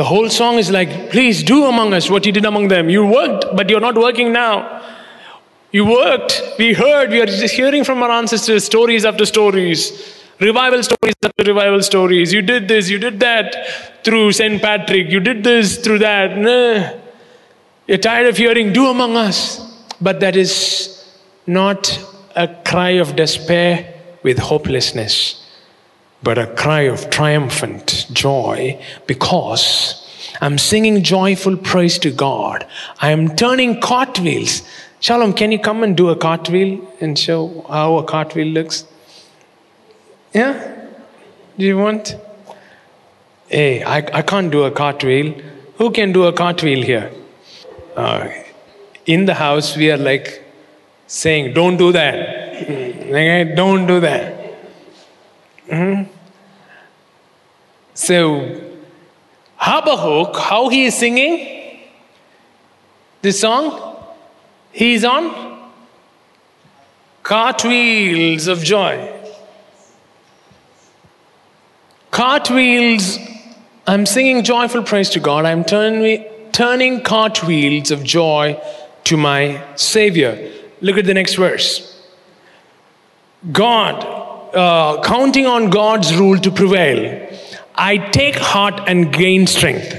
The 0.00 0.04
whole 0.04 0.30
song 0.30 0.56
is 0.56 0.70
like, 0.70 1.10
please 1.10 1.42
do 1.42 1.66
among 1.66 1.92
us 1.92 2.08
what 2.08 2.24
you 2.24 2.32
did 2.32 2.46
among 2.46 2.68
them. 2.68 2.88
You 2.88 3.04
worked, 3.04 3.44
but 3.54 3.68
you're 3.68 3.80
not 3.80 3.96
working 3.96 4.32
now. 4.32 4.80
You 5.72 5.84
worked, 5.84 6.42
we 6.58 6.72
heard, 6.72 7.10
we 7.10 7.20
are 7.20 7.26
just 7.26 7.52
hearing 7.52 7.84
from 7.84 8.02
our 8.02 8.10
ancestors 8.10 8.64
stories 8.64 9.04
after 9.04 9.26
stories, 9.26 10.16
revival 10.38 10.82
stories 10.82 11.12
after 11.22 11.44
revival 11.44 11.82
stories. 11.82 12.32
You 12.32 12.40
did 12.40 12.66
this, 12.66 12.88
you 12.88 12.98
did 12.98 13.20
that 13.20 14.02
through 14.02 14.32
St. 14.32 14.62
Patrick, 14.62 15.10
you 15.10 15.20
did 15.20 15.44
this 15.44 15.76
through 15.76 15.98
that. 15.98 16.38
Nah. 16.38 16.98
You're 17.86 17.98
tired 17.98 18.28
of 18.28 18.38
hearing, 18.38 18.72
do 18.72 18.86
among 18.86 19.18
us. 19.18 19.60
But 20.00 20.20
that 20.20 20.34
is 20.34 21.04
not 21.46 22.02
a 22.34 22.48
cry 22.64 22.92
of 23.04 23.16
despair 23.16 24.00
with 24.22 24.38
hopelessness, 24.38 25.39
but 26.22 26.38
a 26.38 26.46
cry 26.54 26.82
of 26.82 27.10
triumphant 27.10 28.06
joy 28.12 28.80
because 29.06 30.06
I'm 30.40 30.58
singing 30.58 31.02
joyful 31.02 31.56
praise 31.56 31.98
to 32.00 32.10
God. 32.10 32.66
I 33.00 33.10
am 33.10 33.36
turning 33.36 33.80
cartwheels. 33.80 34.62
Shalom, 35.00 35.32
can 35.32 35.50
you 35.52 35.58
come 35.58 35.82
and 35.82 35.96
do 35.96 36.10
a 36.10 36.16
cartwheel 36.16 36.86
and 37.00 37.18
show 37.18 37.64
how 37.68 37.96
a 37.98 38.04
cartwheel 38.04 38.48
looks? 38.48 38.84
Yeah? 40.34 40.86
Do 41.58 41.64
you 41.64 41.76
want? 41.76 42.16
Hey, 43.48 43.82
I, 43.82 43.98
I 43.98 44.22
can't 44.22 44.50
do 44.50 44.64
a 44.64 44.70
cartwheel. 44.70 45.34
Who 45.76 45.90
can 45.90 46.12
do 46.12 46.24
a 46.24 46.32
cartwheel 46.32 46.82
here? 46.82 47.10
Uh, 47.96 48.28
in 49.06 49.24
the 49.24 49.34
house, 49.34 49.76
we 49.76 49.90
are 49.90 49.96
like 49.96 50.44
saying, 51.06 51.54
Don't 51.54 51.76
do 51.76 51.92
that. 51.92 53.56
Don't 53.56 53.86
do 53.86 54.00
that. 54.00 54.39
Mm-hmm. 55.70 56.10
So, 57.94 58.60
Habakkuk, 59.56 60.36
how 60.36 60.68
he 60.68 60.86
is 60.86 60.96
singing 60.96 61.80
this 63.22 63.40
song? 63.40 63.96
He's 64.72 65.04
on 65.04 65.70
cartwheels 67.22 68.48
of 68.48 68.64
joy. 68.64 69.16
Cartwheels, 72.10 73.18
I'm 73.86 74.06
singing 74.06 74.42
joyful 74.42 74.82
praise 74.82 75.10
to 75.10 75.20
God. 75.20 75.44
I'm 75.44 75.62
turning, 75.62 76.24
turning 76.50 77.02
cartwheels 77.02 77.92
of 77.92 78.02
joy 78.02 78.60
to 79.04 79.16
my 79.16 79.62
Savior. 79.76 80.52
Look 80.80 80.98
at 80.98 81.04
the 81.04 81.14
next 81.14 81.34
verse. 81.34 81.86
God, 83.52 84.19
uh, 84.54 85.00
counting 85.02 85.46
on 85.46 85.70
God's 85.70 86.14
rule 86.14 86.38
to 86.38 86.50
prevail, 86.50 87.28
I 87.74 87.98
take 87.98 88.36
heart 88.36 88.80
and 88.86 89.12
gain 89.12 89.46
strength. 89.46 89.94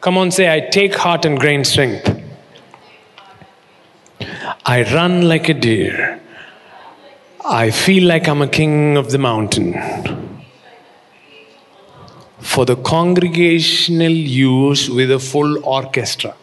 Come 0.00 0.16
on, 0.16 0.30
say, 0.30 0.52
I 0.52 0.60
take 0.60 0.94
heart 0.94 1.24
and 1.24 1.40
gain 1.40 1.64
strength. 1.64 2.22
I 4.64 4.82
run 4.94 5.28
like 5.28 5.48
a 5.48 5.54
deer. 5.54 6.20
I 7.44 7.70
feel 7.70 8.06
like 8.06 8.28
I'm 8.28 8.42
a 8.42 8.48
king 8.48 8.96
of 8.96 9.10
the 9.10 9.18
mountain. 9.18 9.74
For 12.40 12.64
the 12.64 12.76
congregational 12.76 14.12
use 14.12 14.88
with 14.88 15.10
a 15.10 15.18
full 15.18 15.64
orchestra. 15.64 16.36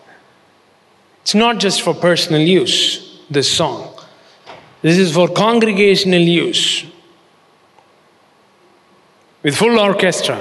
It's 1.21 1.35
not 1.35 1.59
just 1.59 1.81
for 1.81 1.93
personal 1.93 2.41
use, 2.41 3.21
this 3.29 3.51
song. 3.51 3.91
This 4.81 4.97
is 4.97 5.13
for 5.13 5.27
congregational 5.27 6.21
use 6.21 6.85
with 9.45 9.55
full 9.55 9.79
orchestra. 9.79 10.37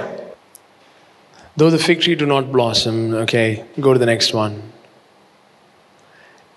Though 1.55 1.69
the 1.69 1.77
fig 1.77 2.01
tree 2.01 2.15
do 2.15 2.25
not 2.25 2.51
blossom, 2.51 3.13
okay, 3.13 3.63
go 3.79 3.93
to 3.93 3.99
the 3.99 4.07
next 4.07 4.33
one. 4.33 4.73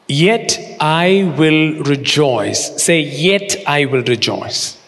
Yet 0.09 0.59
I 0.81 1.35
will 1.37 1.83
rejoice. 1.83 2.83
Say, 2.83 3.01
yet 3.01 3.55
I 3.67 3.85
will 3.85 4.03
rejoice. 4.03 4.81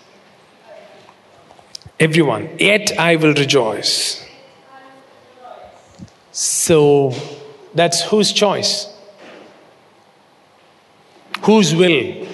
Everyone, 2.01 2.49
yet 2.59 2.99
I 2.99 3.17
will 3.17 3.35
rejoice. 3.35 4.27
So 6.33 7.13
that's 7.75 8.01
whose 8.05 8.33
choice? 8.33 8.87
Whose 11.43 11.75
will? 11.75 12.27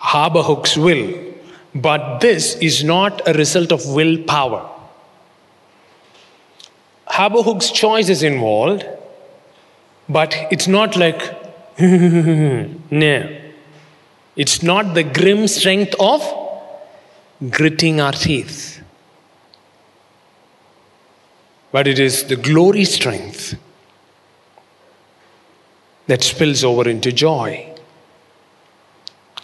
Habakkuk's 0.00 0.76
will. 0.76 1.33
But 1.74 2.20
this 2.20 2.56
is 2.56 2.84
not 2.84 3.26
a 3.26 3.32
result 3.32 3.72
of 3.72 3.86
willpower. 3.86 4.70
Habakkuk's 7.06 7.70
choice 7.70 8.08
is 8.08 8.22
involved 8.22 8.84
but 10.08 10.34
it's 10.50 10.68
not 10.68 10.96
like, 10.96 11.20
no. 11.80 13.40
It's 14.36 14.62
not 14.62 14.94
the 14.94 15.04
grim 15.04 15.46
strength 15.48 15.94
of 15.98 16.22
gritting 17.50 18.00
our 18.00 18.12
teeth. 18.12 18.82
But 21.72 21.86
it 21.86 21.98
is 21.98 22.24
the 22.24 22.36
glory 22.36 22.84
strength 22.84 23.58
that 26.06 26.22
spills 26.22 26.62
over 26.62 26.88
into 26.88 27.12
joy. 27.12 27.73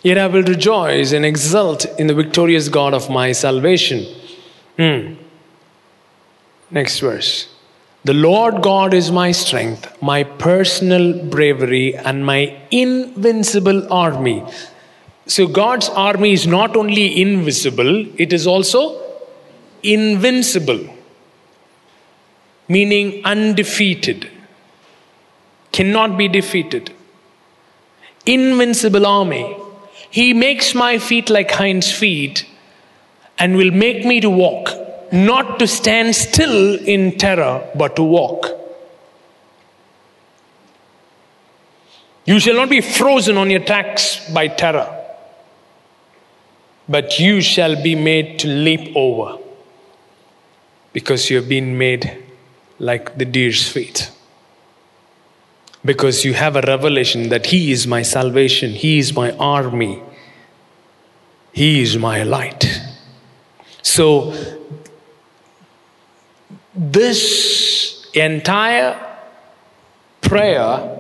Yet 0.03 0.16
I 0.16 0.26
will 0.26 0.42
rejoice 0.42 1.12
and 1.12 1.24
exult 1.24 1.84
in 1.98 2.07
the 2.07 2.14
victorious 2.14 2.68
God 2.68 2.94
of 2.94 3.11
my 3.11 3.32
salvation. 3.32 4.07
Hmm. 4.76 5.14
Next 6.70 7.01
verse. 7.01 7.48
The 8.05 8.14
Lord 8.14 8.62
God 8.62 8.94
is 8.94 9.11
my 9.12 9.30
strength, 9.30 10.01
my 10.01 10.24
personal 10.24 11.22
bravery, 11.26 11.94
and 11.94 12.24
my 12.24 12.59
invincible 12.70 13.92
army. 13.92 14.42
So, 15.26 15.46
God's 15.46 15.90
army 15.90 16.32
is 16.32 16.46
not 16.46 16.76
only 16.76 17.20
invisible, 17.20 18.07
it 18.18 18.32
is 18.32 18.46
also 18.46 19.03
invincible, 19.82 20.80
meaning 22.68 23.22
undefeated, 23.24 24.30
cannot 25.72 26.16
be 26.16 26.26
defeated. 26.26 26.92
Invincible 28.24 29.07
army. 29.07 29.59
He 30.11 30.34
makes 30.34 30.74
my 30.74 30.98
feet 30.98 31.30
like 31.30 31.50
hinds' 31.50 31.90
feet 31.90 32.46
and 33.38 33.56
will 33.56 33.70
make 33.70 34.04
me 34.04 34.20
to 34.20 34.30
walk 34.30 34.70
not 35.12 35.58
to 35.58 35.66
stand 35.66 36.14
still 36.14 36.78
in 36.78 37.18
terror, 37.18 37.68
but 37.74 37.96
to 37.96 38.02
walk. 38.02 38.46
You 42.24 42.38
shall 42.38 42.54
not 42.54 42.68
be 42.68 42.80
frozen 42.80 43.36
on 43.36 43.50
your 43.50 43.64
tracks 43.64 44.20
by 44.32 44.48
terror, 44.48 44.88
but 46.88 47.18
you 47.18 47.40
shall 47.40 47.82
be 47.82 47.94
made 47.94 48.38
to 48.40 48.48
leap 48.48 48.94
over 48.94 49.38
because 50.92 51.30
you 51.30 51.36
have 51.36 51.48
been 51.48 51.76
made 51.78 52.24
like 52.78 53.16
the 53.18 53.24
deer's 53.24 53.68
feet. 53.68 54.11
Because 55.85 56.24
you 56.24 56.35
have 56.35 56.57
a 56.57 56.61
revelation 56.62 57.31
that 57.31 57.47
He 57.47 57.72
is 57.72 57.87
my 57.87 58.03
salvation, 58.03 58.72
He 58.72 58.99
is 58.99 59.14
my 59.14 59.33
army, 59.33 60.03
He 61.53 61.83
is 61.83 61.97
my 61.97 62.22
light. 62.22 62.81
So 63.83 64.35
this 66.74 68.07
entire 68.14 68.99
prayer 70.20 70.97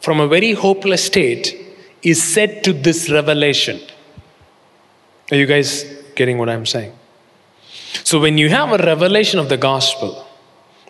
from 0.00 0.20
a 0.20 0.28
very 0.28 0.52
hopeless 0.52 1.04
state 1.04 1.54
is 2.02 2.22
set 2.22 2.62
to 2.64 2.72
this 2.72 3.10
revelation. 3.10 3.80
Are 5.30 5.36
you 5.36 5.46
guys 5.46 5.84
getting 6.14 6.38
what 6.38 6.48
I'm 6.48 6.66
saying? 6.66 6.92
So, 8.04 8.20
when 8.20 8.38
you 8.38 8.48
have 8.48 8.72
a 8.72 8.82
revelation 8.84 9.40
of 9.40 9.48
the 9.48 9.56
gospel, 9.56 10.25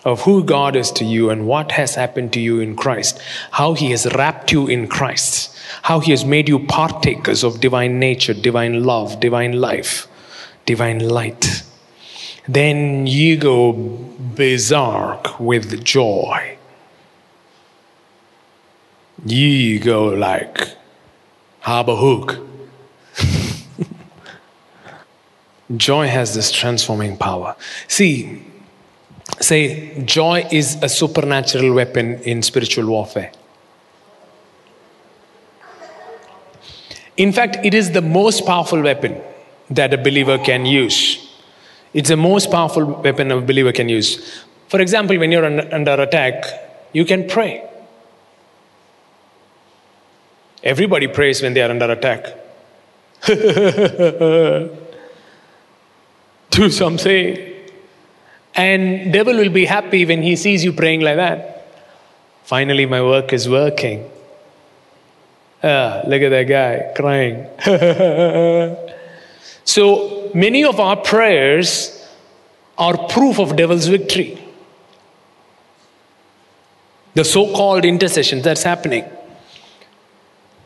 of 0.07 0.23
who 0.23 0.43
God 0.43 0.75
is 0.75 0.91
to 0.93 1.05
you 1.05 1.29
and 1.29 1.47
what 1.47 1.73
has 1.73 1.97
happened 1.97 2.33
to 2.33 2.41
you 2.41 2.61
in 2.61 2.77
Christ, 2.77 3.21
how 3.51 3.75
He 3.75 3.91
has 3.91 4.07
wrapped 4.15 4.53
you 4.53 4.67
in 4.67 4.89
Christ, 4.89 5.55
how 5.83 6.01
He 6.01 6.13
has 6.13 6.25
made 6.25 6.49
you 6.49 6.61
partakers 6.61 7.45
of 7.45 7.61
divine 7.61 7.99
nature, 7.99 8.33
divine 8.33 8.85
love, 8.85 9.21
divine 9.21 9.61
life, 9.61 10.07
divine 10.65 11.01
light 11.01 11.63
then 12.49 13.07
you 13.07 13.37
go 13.37 13.73
berserk 14.19 15.41
with 15.41 15.85
joy. 15.85 16.57
You 19.25 19.81
go 19.81 20.07
like 20.07 20.77
Habakkuk. 21.61 22.47
joy 25.77 26.07
has 26.07 26.35
this 26.35 26.53
transforming 26.53 27.17
power. 27.17 27.57
See, 27.89 28.45
say, 29.41 30.03
joy 30.05 30.47
is 30.51 30.77
a 30.83 30.89
supernatural 30.89 31.75
weapon 31.75 32.21
in 32.23 32.43
spiritual 32.43 32.87
warfare. 32.87 33.31
In 37.17 37.33
fact, 37.33 37.65
it 37.65 37.75
is 37.75 37.93
the 37.93 38.03
most 38.03 38.45
powerful 38.45 38.83
weapon 38.83 39.21
that 39.71 39.95
a 39.95 39.99
believer 39.99 40.39
can 40.39 40.67
use. 40.67 41.23
It's 41.95 42.11
the 42.11 42.17
most 42.17 42.51
powerful 42.51 42.85
weapon 42.85 43.33
a 43.33 43.41
believer 43.41 43.73
can 43.73 43.89
use. 43.89 44.45
For 44.69 44.81
example, 44.81 45.19
when 45.19 45.33
you're 45.33 45.47
under 45.47 46.03
attack, 46.03 46.45
you 46.93 47.05
can 47.05 47.27
pray. 47.27 47.63
Everybody 50.63 51.07
prays 51.07 51.43
when 51.43 51.55
they 51.55 51.63
are 51.63 51.71
under 51.71 51.91
attack. 51.91 52.27
Do 56.51 56.71
something. 56.71 57.56
And 58.57 59.13
devil 59.13 59.37
will 59.37 59.51
be 59.51 59.67
happy 59.67 60.05
when 60.07 60.23
he 60.23 60.35
sees 60.35 60.65
you 60.65 60.73
praying 60.73 61.03
like 61.03 61.17
that. 61.17 61.67
Finally, 62.45 62.87
my 62.87 63.03
work 63.03 63.33
is 63.33 63.49
working. 63.49 64.11
Ah, 65.63 66.03
look 66.07 66.23
at 66.23 66.31
that 66.31 66.45
guy 66.45 66.93
crying. 66.97 67.47
so 69.65 70.31
many 70.35 70.65
of 70.65 70.81
our 70.81 70.97
prayers 70.97 71.93
are 72.79 72.97
proof 73.09 73.39
of 73.39 73.57
devil's 73.57 73.87
victory. 73.87 74.39
The 77.15 77.25
so 77.25 77.53
called 77.55 77.85
intercession 77.85 78.43
that's 78.43 78.63
happening 78.63 79.05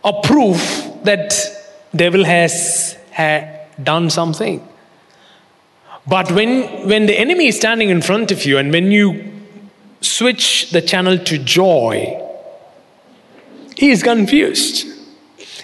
a 0.05 0.21
proof 0.23 0.93
that 1.05 1.35
devil 1.95 2.25
has 2.25 2.97
done 3.83 4.11
something. 4.11 4.67
But 6.07 6.33
when, 6.33 6.89
when 6.89 7.07
the 7.07 7.19
enemy 7.19 7.49
is 7.49 7.57
standing 7.57 7.89
in 7.89 8.03
front 8.03 8.31
of 8.31 8.45
you 8.45 8.59
and 8.59 8.73
when 8.73 8.91
you 8.91 9.33
switch 10.01 10.71
the 10.71 10.81
channel 10.81 11.19
to 11.19 11.39
joy, 11.39 12.21
he 13.77 13.91
is 13.91 14.03
confused. 14.03 14.87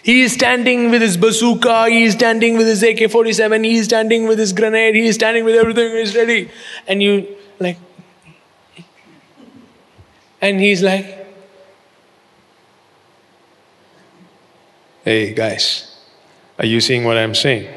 He 0.02 0.22
is 0.22 0.32
standing 0.32 0.90
with 0.90 1.02
his 1.02 1.16
bazooka, 1.16 1.88
he 1.88 2.04
is 2.04 2.14
standing 2.14 2.56
with 2.56 2.68
his 2.68 2.82
AK 2.82 3.10
47, 3.10 3.64
he 3.64 3.76
is 3.76 3.86
standing 3.86 4.28
with 4.28 4.38
his 4.38 4.52
grenade, 4.52 4.94
he 4.94 5.06
is 5.06 5.16
standing 5.16 5.44
with 5.44 5.56
everything, 5.56 5.96
he's 5.96 6.14
ready. 6.14 6.48
And 6.86 7.02
you, 7.02 7.26
like, 7.58 7.76
and 10.40 10.60
he's 10.60 10.80
like, 10.80 11.26
hey 15.04 15.34
guys, 15.34 15.98
are 16.58 16.66
you 16.66 16.80
seeing 16.80 17.04
what 17.04 17.16
I'm 17.16 17.34
saying? 17.34 17.75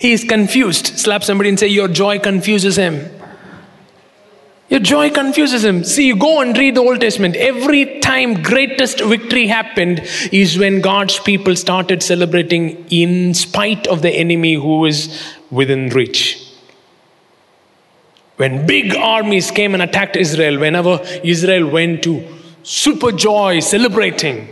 He 0.00 0.12
is 0.12 0.24
confused. 0.24 0.98
Slap 0.98 1.22
somebody 1.22 1.50
and 1.50 1.60
say, 1.60 1.66
Your 1.66 1.86
joy 1.86 2.18
confuses 2.18 2.76
him. 2.76 3.10
Your 4.70 4.80
joy 4.80 5.10
confuses 5.10 5.62
him. 5.62 5.84
See, 5.84 6.06
you 6.06 6.16
go 6.16 6.40
and 6.40 6.56
read 6.56 6.76
the 6.76 6.80
Old 6.80 7.00
Testament. 7.00 7.36
Every 7.36 8.00
time 8.00 8.40
greatest 8.42 9.00
victory 9.00 9.46
happened 9.46 10.00
is 10.32 10.56
when 10.56 10.80
God's 10.80 11.18
people 11.18 11.54
started 11.54 12.02
celebrating 12.02 12.86
in 12.88 13.34
spite 13.34 13.86
of 13.88 14.00
the 14.00 14.10
enemy 14.10 14.54
who 14.54 14.86
is 14.86 15.22
within 15.50 15.90
reach. 15.90 16.46
When 18.36 18.66
big 18.66 18.94
armies 18.94 19.50
came 19.50 19.74
and 19.74 19.82
attacked 19.82 20.16
Israel, 20.16 20.58
whenever 20.58 21.00
Israel 21.22 21.68
went 21.68 22.02
to 22.04 22.26
super 22.62 23.12
joy, 23.12 23.60
celebrating, 23.60 24.48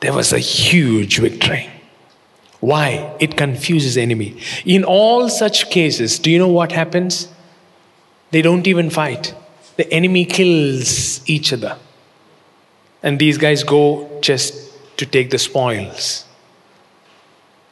there 0.00 0.14
was 0.14 0.32
a 0.32 0.40
huge 0.40 1.18
victory. 1.18 1.70
Why? 2.62 3.16
It 3.18 3.36
confuses 3.36 3.98
enemy. 3.98 4.40
In 4.64 4.84
all 4.84 5.28
such 5.28 5.68
cases, 5.68 6.20
do 6.20 6.30
you 6.30 6.38
know 6.38 6.46
what 6.46 6.70
happens? 6.70 7.26
They 8.30 8.40
don't 8.40 8.68
even 8.68 8.88
fight. 8.88 9.34
The 9.76 9.92
enemy 9.92 10.24
kills 10.24 11.28
each 11.28 11.52
other. 11.52 11.76
And 13.02 13.18
these 13.18 13.36
guys 13.36 13.64
go 13.64 14.08
just 14.20 14.54
to 14.98 15.04
take 15.04 15.30
the 15.30 15.40
spoils. 15.40 16.24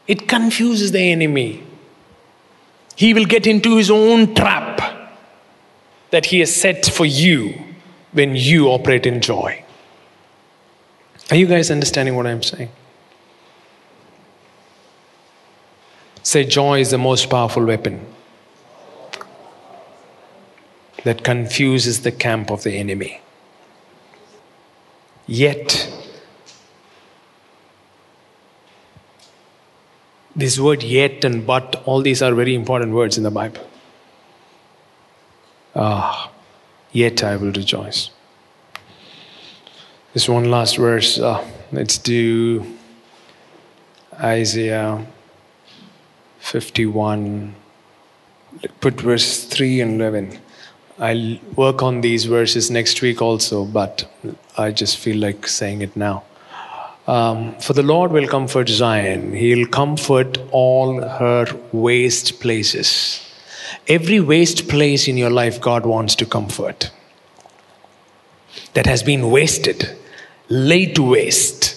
It 0.09 0.27
confuses 0.27 0.91
the 0.91 1.13
enemy. 1.13 1.63
He 2.97 3.15
will 3.15 3.27
get 3.27 3.47
into 3.47 3.77
his 3.77 3.93
own 3.93 4.35
trap 4.35 4.81
that 6.11 6.27
he 6.27 6.41
has 6.41 6.53
set 6.53 6.85
for 6.85 7.07
you 7.07 7.55
when 8.11 8.35
you 8.35 8.67
operate 8.67 9.07
in 9.07 9.21
joy. 9.21 9.65
Are 11.31 11.37
you 11.37 11.47
guys 11.47 11.71
understanding 11.71 12.17
what 12.17 12.27
I'm 12.27 12.43
saying? 12.43 12.71
Say, 16.23 16.45
joy 16.45 16.81
is 16.81 16.91
the 16.91 16.99
most 16.99 17.31
powerful 17.31 17.65
weapon 17.65 18.07
that 21.05 21.25
confuses 21.25 22.03
the 22.03 22.13
camp 22.13 22.51
of 22.51 22.63
the 22.63 22.77
enemy. 22.77 23.21
Yet, 25.27 25.91
this 30.37 30.59
word 30.59 30.83
yet 30.83 31.25
and 31.25 31.47
but, 31.47 31.83
all 31.87 32.03
these 32.03 32.21
are 32.21 32.35
very 32.35 32.55
important 32.55 32.93
words 32.93 33.17
in 33.17 33.23
the 33.23 33.31
Bible. 33.31 33.67
Ah, 35.75 36.31
yet 36.93 37.23
I 37.23 37.37
will 37.37 37.53
rejoice. 37.53 38.11
This 40.13 40.29
one 40.29 40.51
last 40.51 40.77
verse, 40.77 41.19
uh, 41.19 41.49
let's 41.73 41.97
do 41.97 42.77
Isaiah 44.21 45.07
51. 46.41 47.55
Put 48.81 49.01
verse 49.01 49.45
3 49.45 49.81
and 49.81 50.01
11. 50.01 50.39
I'll 50.99 51.39
work 51.55 51.83
on 51.83 52.01
these 52.01 52.25
verses 52.25 52.71
next 52.71 53.01
week 53.01 53.23
also, 53.23 53.65
but 53.65 54.11
I 54.59 54.71
just 54.71 54.99
feel 54.99 55.17
like 55.17 55.47
saying 55.47 55.83
it 55.83 55.97
now. 55.97 56.25
Um, 57.07 57.55
for 57.61 57.73
the 57.73 57.83
Lord 57.83 58.13
will 58.13 58.29
comfort 58.29 58.69
Zion, 58.69 59.33
He'll 59.35 59.67
comfort 59.67 60.39
all 60.53 61.01
her 61.01 61.47
waste 61.73 62.41
places. 62.41 63.27
Every 63.89 64.21
waste 64.21 64.69
place 64.69 65.09
in 65.09 65.17
your 65.17 65.31
life, 65.31 65.61
God 65.61 65.87
wants 65.87 66.15
to 66.17 66.27
comfort. 66.27 66.91
That 68.75 68.87
has 68.87 69.03
been 69.03 69.31
wasted, 69.31 69.97
laid 70.49 70.95
to 70.97 71.03
waste, 71.03 71.77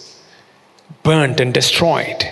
burnt 1.03 1.39
and 1.39 1.53
destroyed 1.53 2.25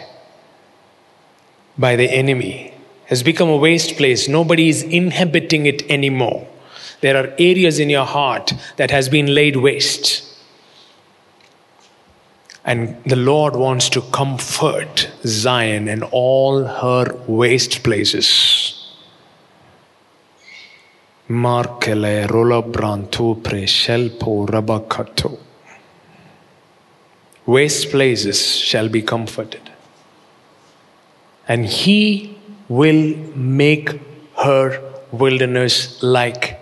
by 1.78 1.96
the 1.96 2.10
enemy, 2.10 2.74
has 3.06 3.24
become 3.24 3.50
a 3.50 3.58
waste 3.58 3.98
place. 3.98 4.28
Nobody 4.28 4.70
is 4.70 4.84
inhabiting 4.84 5.66
it 5.66 5.90
anymore. 5.90 6.48
There 7.02 7.18
are 7.18 7.34
areas 7.40 7.80
in 7.80 7.90
your 7.90 8.06
heart 8.06 8.54
that 8.78 8.92
has 8.92 9.10
been 9.10 9.34
laid 9.34 9.56
waste. 9.56 10.28
And 12.64 13.04
the 13.06 13.16
Lord 13.16 13.56
wants 13.56 13.90
to 13.90 14.02
comfort 14.02 15.10
Zion 15.26 15.88
and 15.88 16.04
all 16.12 16.64
her 16.64 17.06
waste 17.26 17.84
places. 17.84 18.78
Markele 21.28 22.28
rolabranto 22.28 23.42
preshelpo 23.42 24.48
rabakato. 24.48 25.40
Waste 27.48 27.90
places 27.90 28.58
shall 28.58 28.90
be 28.90 29.02
comforted. 29.02 29.71
And 31.48 31.66
he 31.66 32.38
will 32.70 33.16
make 33.36 34.00
her 34.38 34.82
wilderness 35.12 36.02
like 36.02 36.58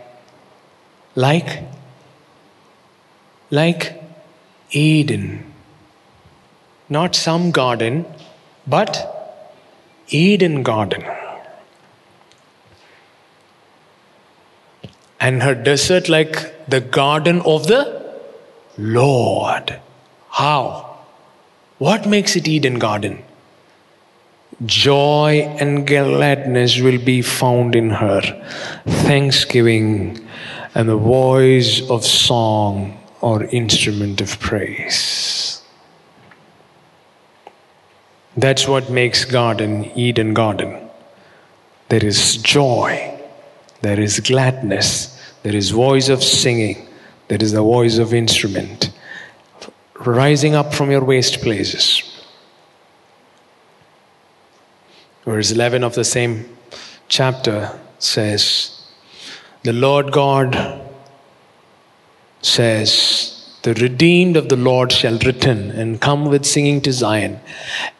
like 1.15 1.63
like 3.51 4.01
Eden. 4.71 5.45
Not 6.87 7.15
some 7.15 7.51
garden, 7.51 8.05
but 8.65 8.99
Eden 10.09 10.63
garden. 10.63 11.03
And 15.19 15.43
her 15.43 15.53
desert 15.53 16.09
like 16.09 16.67
the 16.67 16.81
garden 16.81 17.41
of 17.41 17.67
the 17.67 18.15
Lord. 18.77 19.79
How? 20.29 20.97
What 21.77 22.07
makes 22.07 22.35
it 22.35 22.47
Eden 22.47 22.79
garden? 22.79 23.23
Joy 24.65 25.55
and 25.59 25.87
gladness 25.87 26.79
will 26.79 26.99
be 26.99 27.21
found 27.21 27.75
in 27.75 27.89
her. 27.91 28.21
Thanksgiving 28.85 30.27
and 30.75 30.89
the 30.89 30.97
voice 30.97 31.89
of 31.89 32.03
song 32.05 32.99
or 33.21 33.43
instrument 33.45 34.21
of 34.21 34.39
praise. 34.39 35.61
That's 38.35 38.67
what 38.67 38.89
makes 38.89 39.25
garden 39.25 39.91
Eden 39.95 40.33
garden. 40.33 40.89
There 41.89 42.05
is 42.05 42.37
joy, 42.37 43.19
there 43.81 43.99
is 43.99 44.19
gladness, 44.19 45.17
there 45.43 45.55
is 45.55 45.71
voice 45.71 46.09
of 46.09 46.23
singing, 46.23 46.87
there 47.27 47.41
is 47.41 47.53
the 47.53 47.61
voice 47.61 47.97
of 47.97 48.13
instrument 48.13 48.91
rising 50.05 50.55
up 50.55 50.73
from 50.73 50.91
your 50.91 51.03
waste 51.03 51.41
places. 51.41 52.08
Verse 55.29 55.51
11 55.51 55.83
of 55.83 55.93
the 55.93 56.03
same 56.03 56.57
chapter 57.07 57.79
says, 57.99 58.81
the 59.61 59.73
Lord 59.73 60.11
God 60.11 60.81
says, 62.41 63.47
The 63.61 63.75
redeemed 63.75 64.37
of 64.37 64.49
the 64.49 64.55
Lord 64.55 64.91
shall 64.91 65.19
return 65.19 65.69
and 65.69 66.01
come 66.01 66.25
with 66.25 66.47
singing 66.47 66.81
to 66.81 66.91
Zion. 66.91 67.39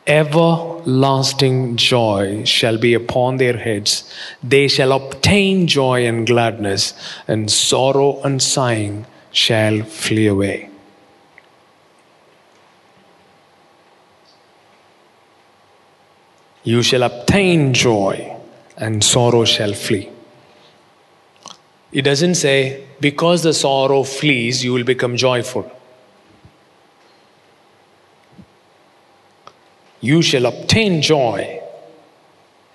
Everlasting 0.07 1.75
joy 1.77 2.45
shall 2.45 2.79
be 2.79 2.95
upon 2.95 3.37
their 3.37 3.57
heads. 3.57 4.11
They 4.41 4.67
shall 4.67 4.91
obtain 4.91 5.67
joy 5.67 6.07
and 6.07 6.25
gladness, 6.25 6.95
and 7.27 7.51
sorrow 7.51 8.19
and 8.23 8.41
sighing 8.41 9.05
shall 9.31 9.83
flee 9.83 10.25
away. 10.25 10.68
You 16.63 16.83
shall 16.83 17.03
obtain 17.03 17.73
joy, 17.73 18.35
and 18.77 19.03
sorrow 19.03 19.45
shall 19.45 19.73
flee. 19.73 20.09
It 21.91 22.03
doesn't 22.03 22.35
say, 22.35 22.85
because 22.99 23.43
the 23.43 23.53
sorrow 23.53 24.03
flees, 24.03 24.63
you 24.63 24.73
will 24.73 24.83
become 24.83 25.17
joyful. 25.17 25.71
You 30.01 30.21
shall 30.21 30.45
obtain 30.45 31.01
joy. 31.01 31.61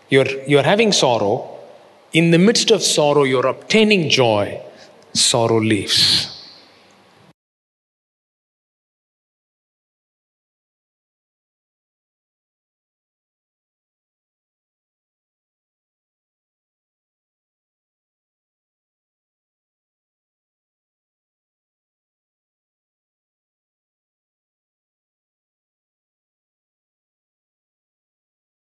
You're, 0.08 0.26
you're 0.46 0.62
having 0.62 0.92
sorrow. 0.92 1.58
In 2.12 2.30
the 2.30 2.38
midst 2.38 2.70
of 2.70 2.82
sorrow, 2.82 3.24
you're 3.24 3.46
obtaining 3.46 4.08
joy. 4.08 4.60
Sorrow 5.12 5.60
leaves. 5.60 6.33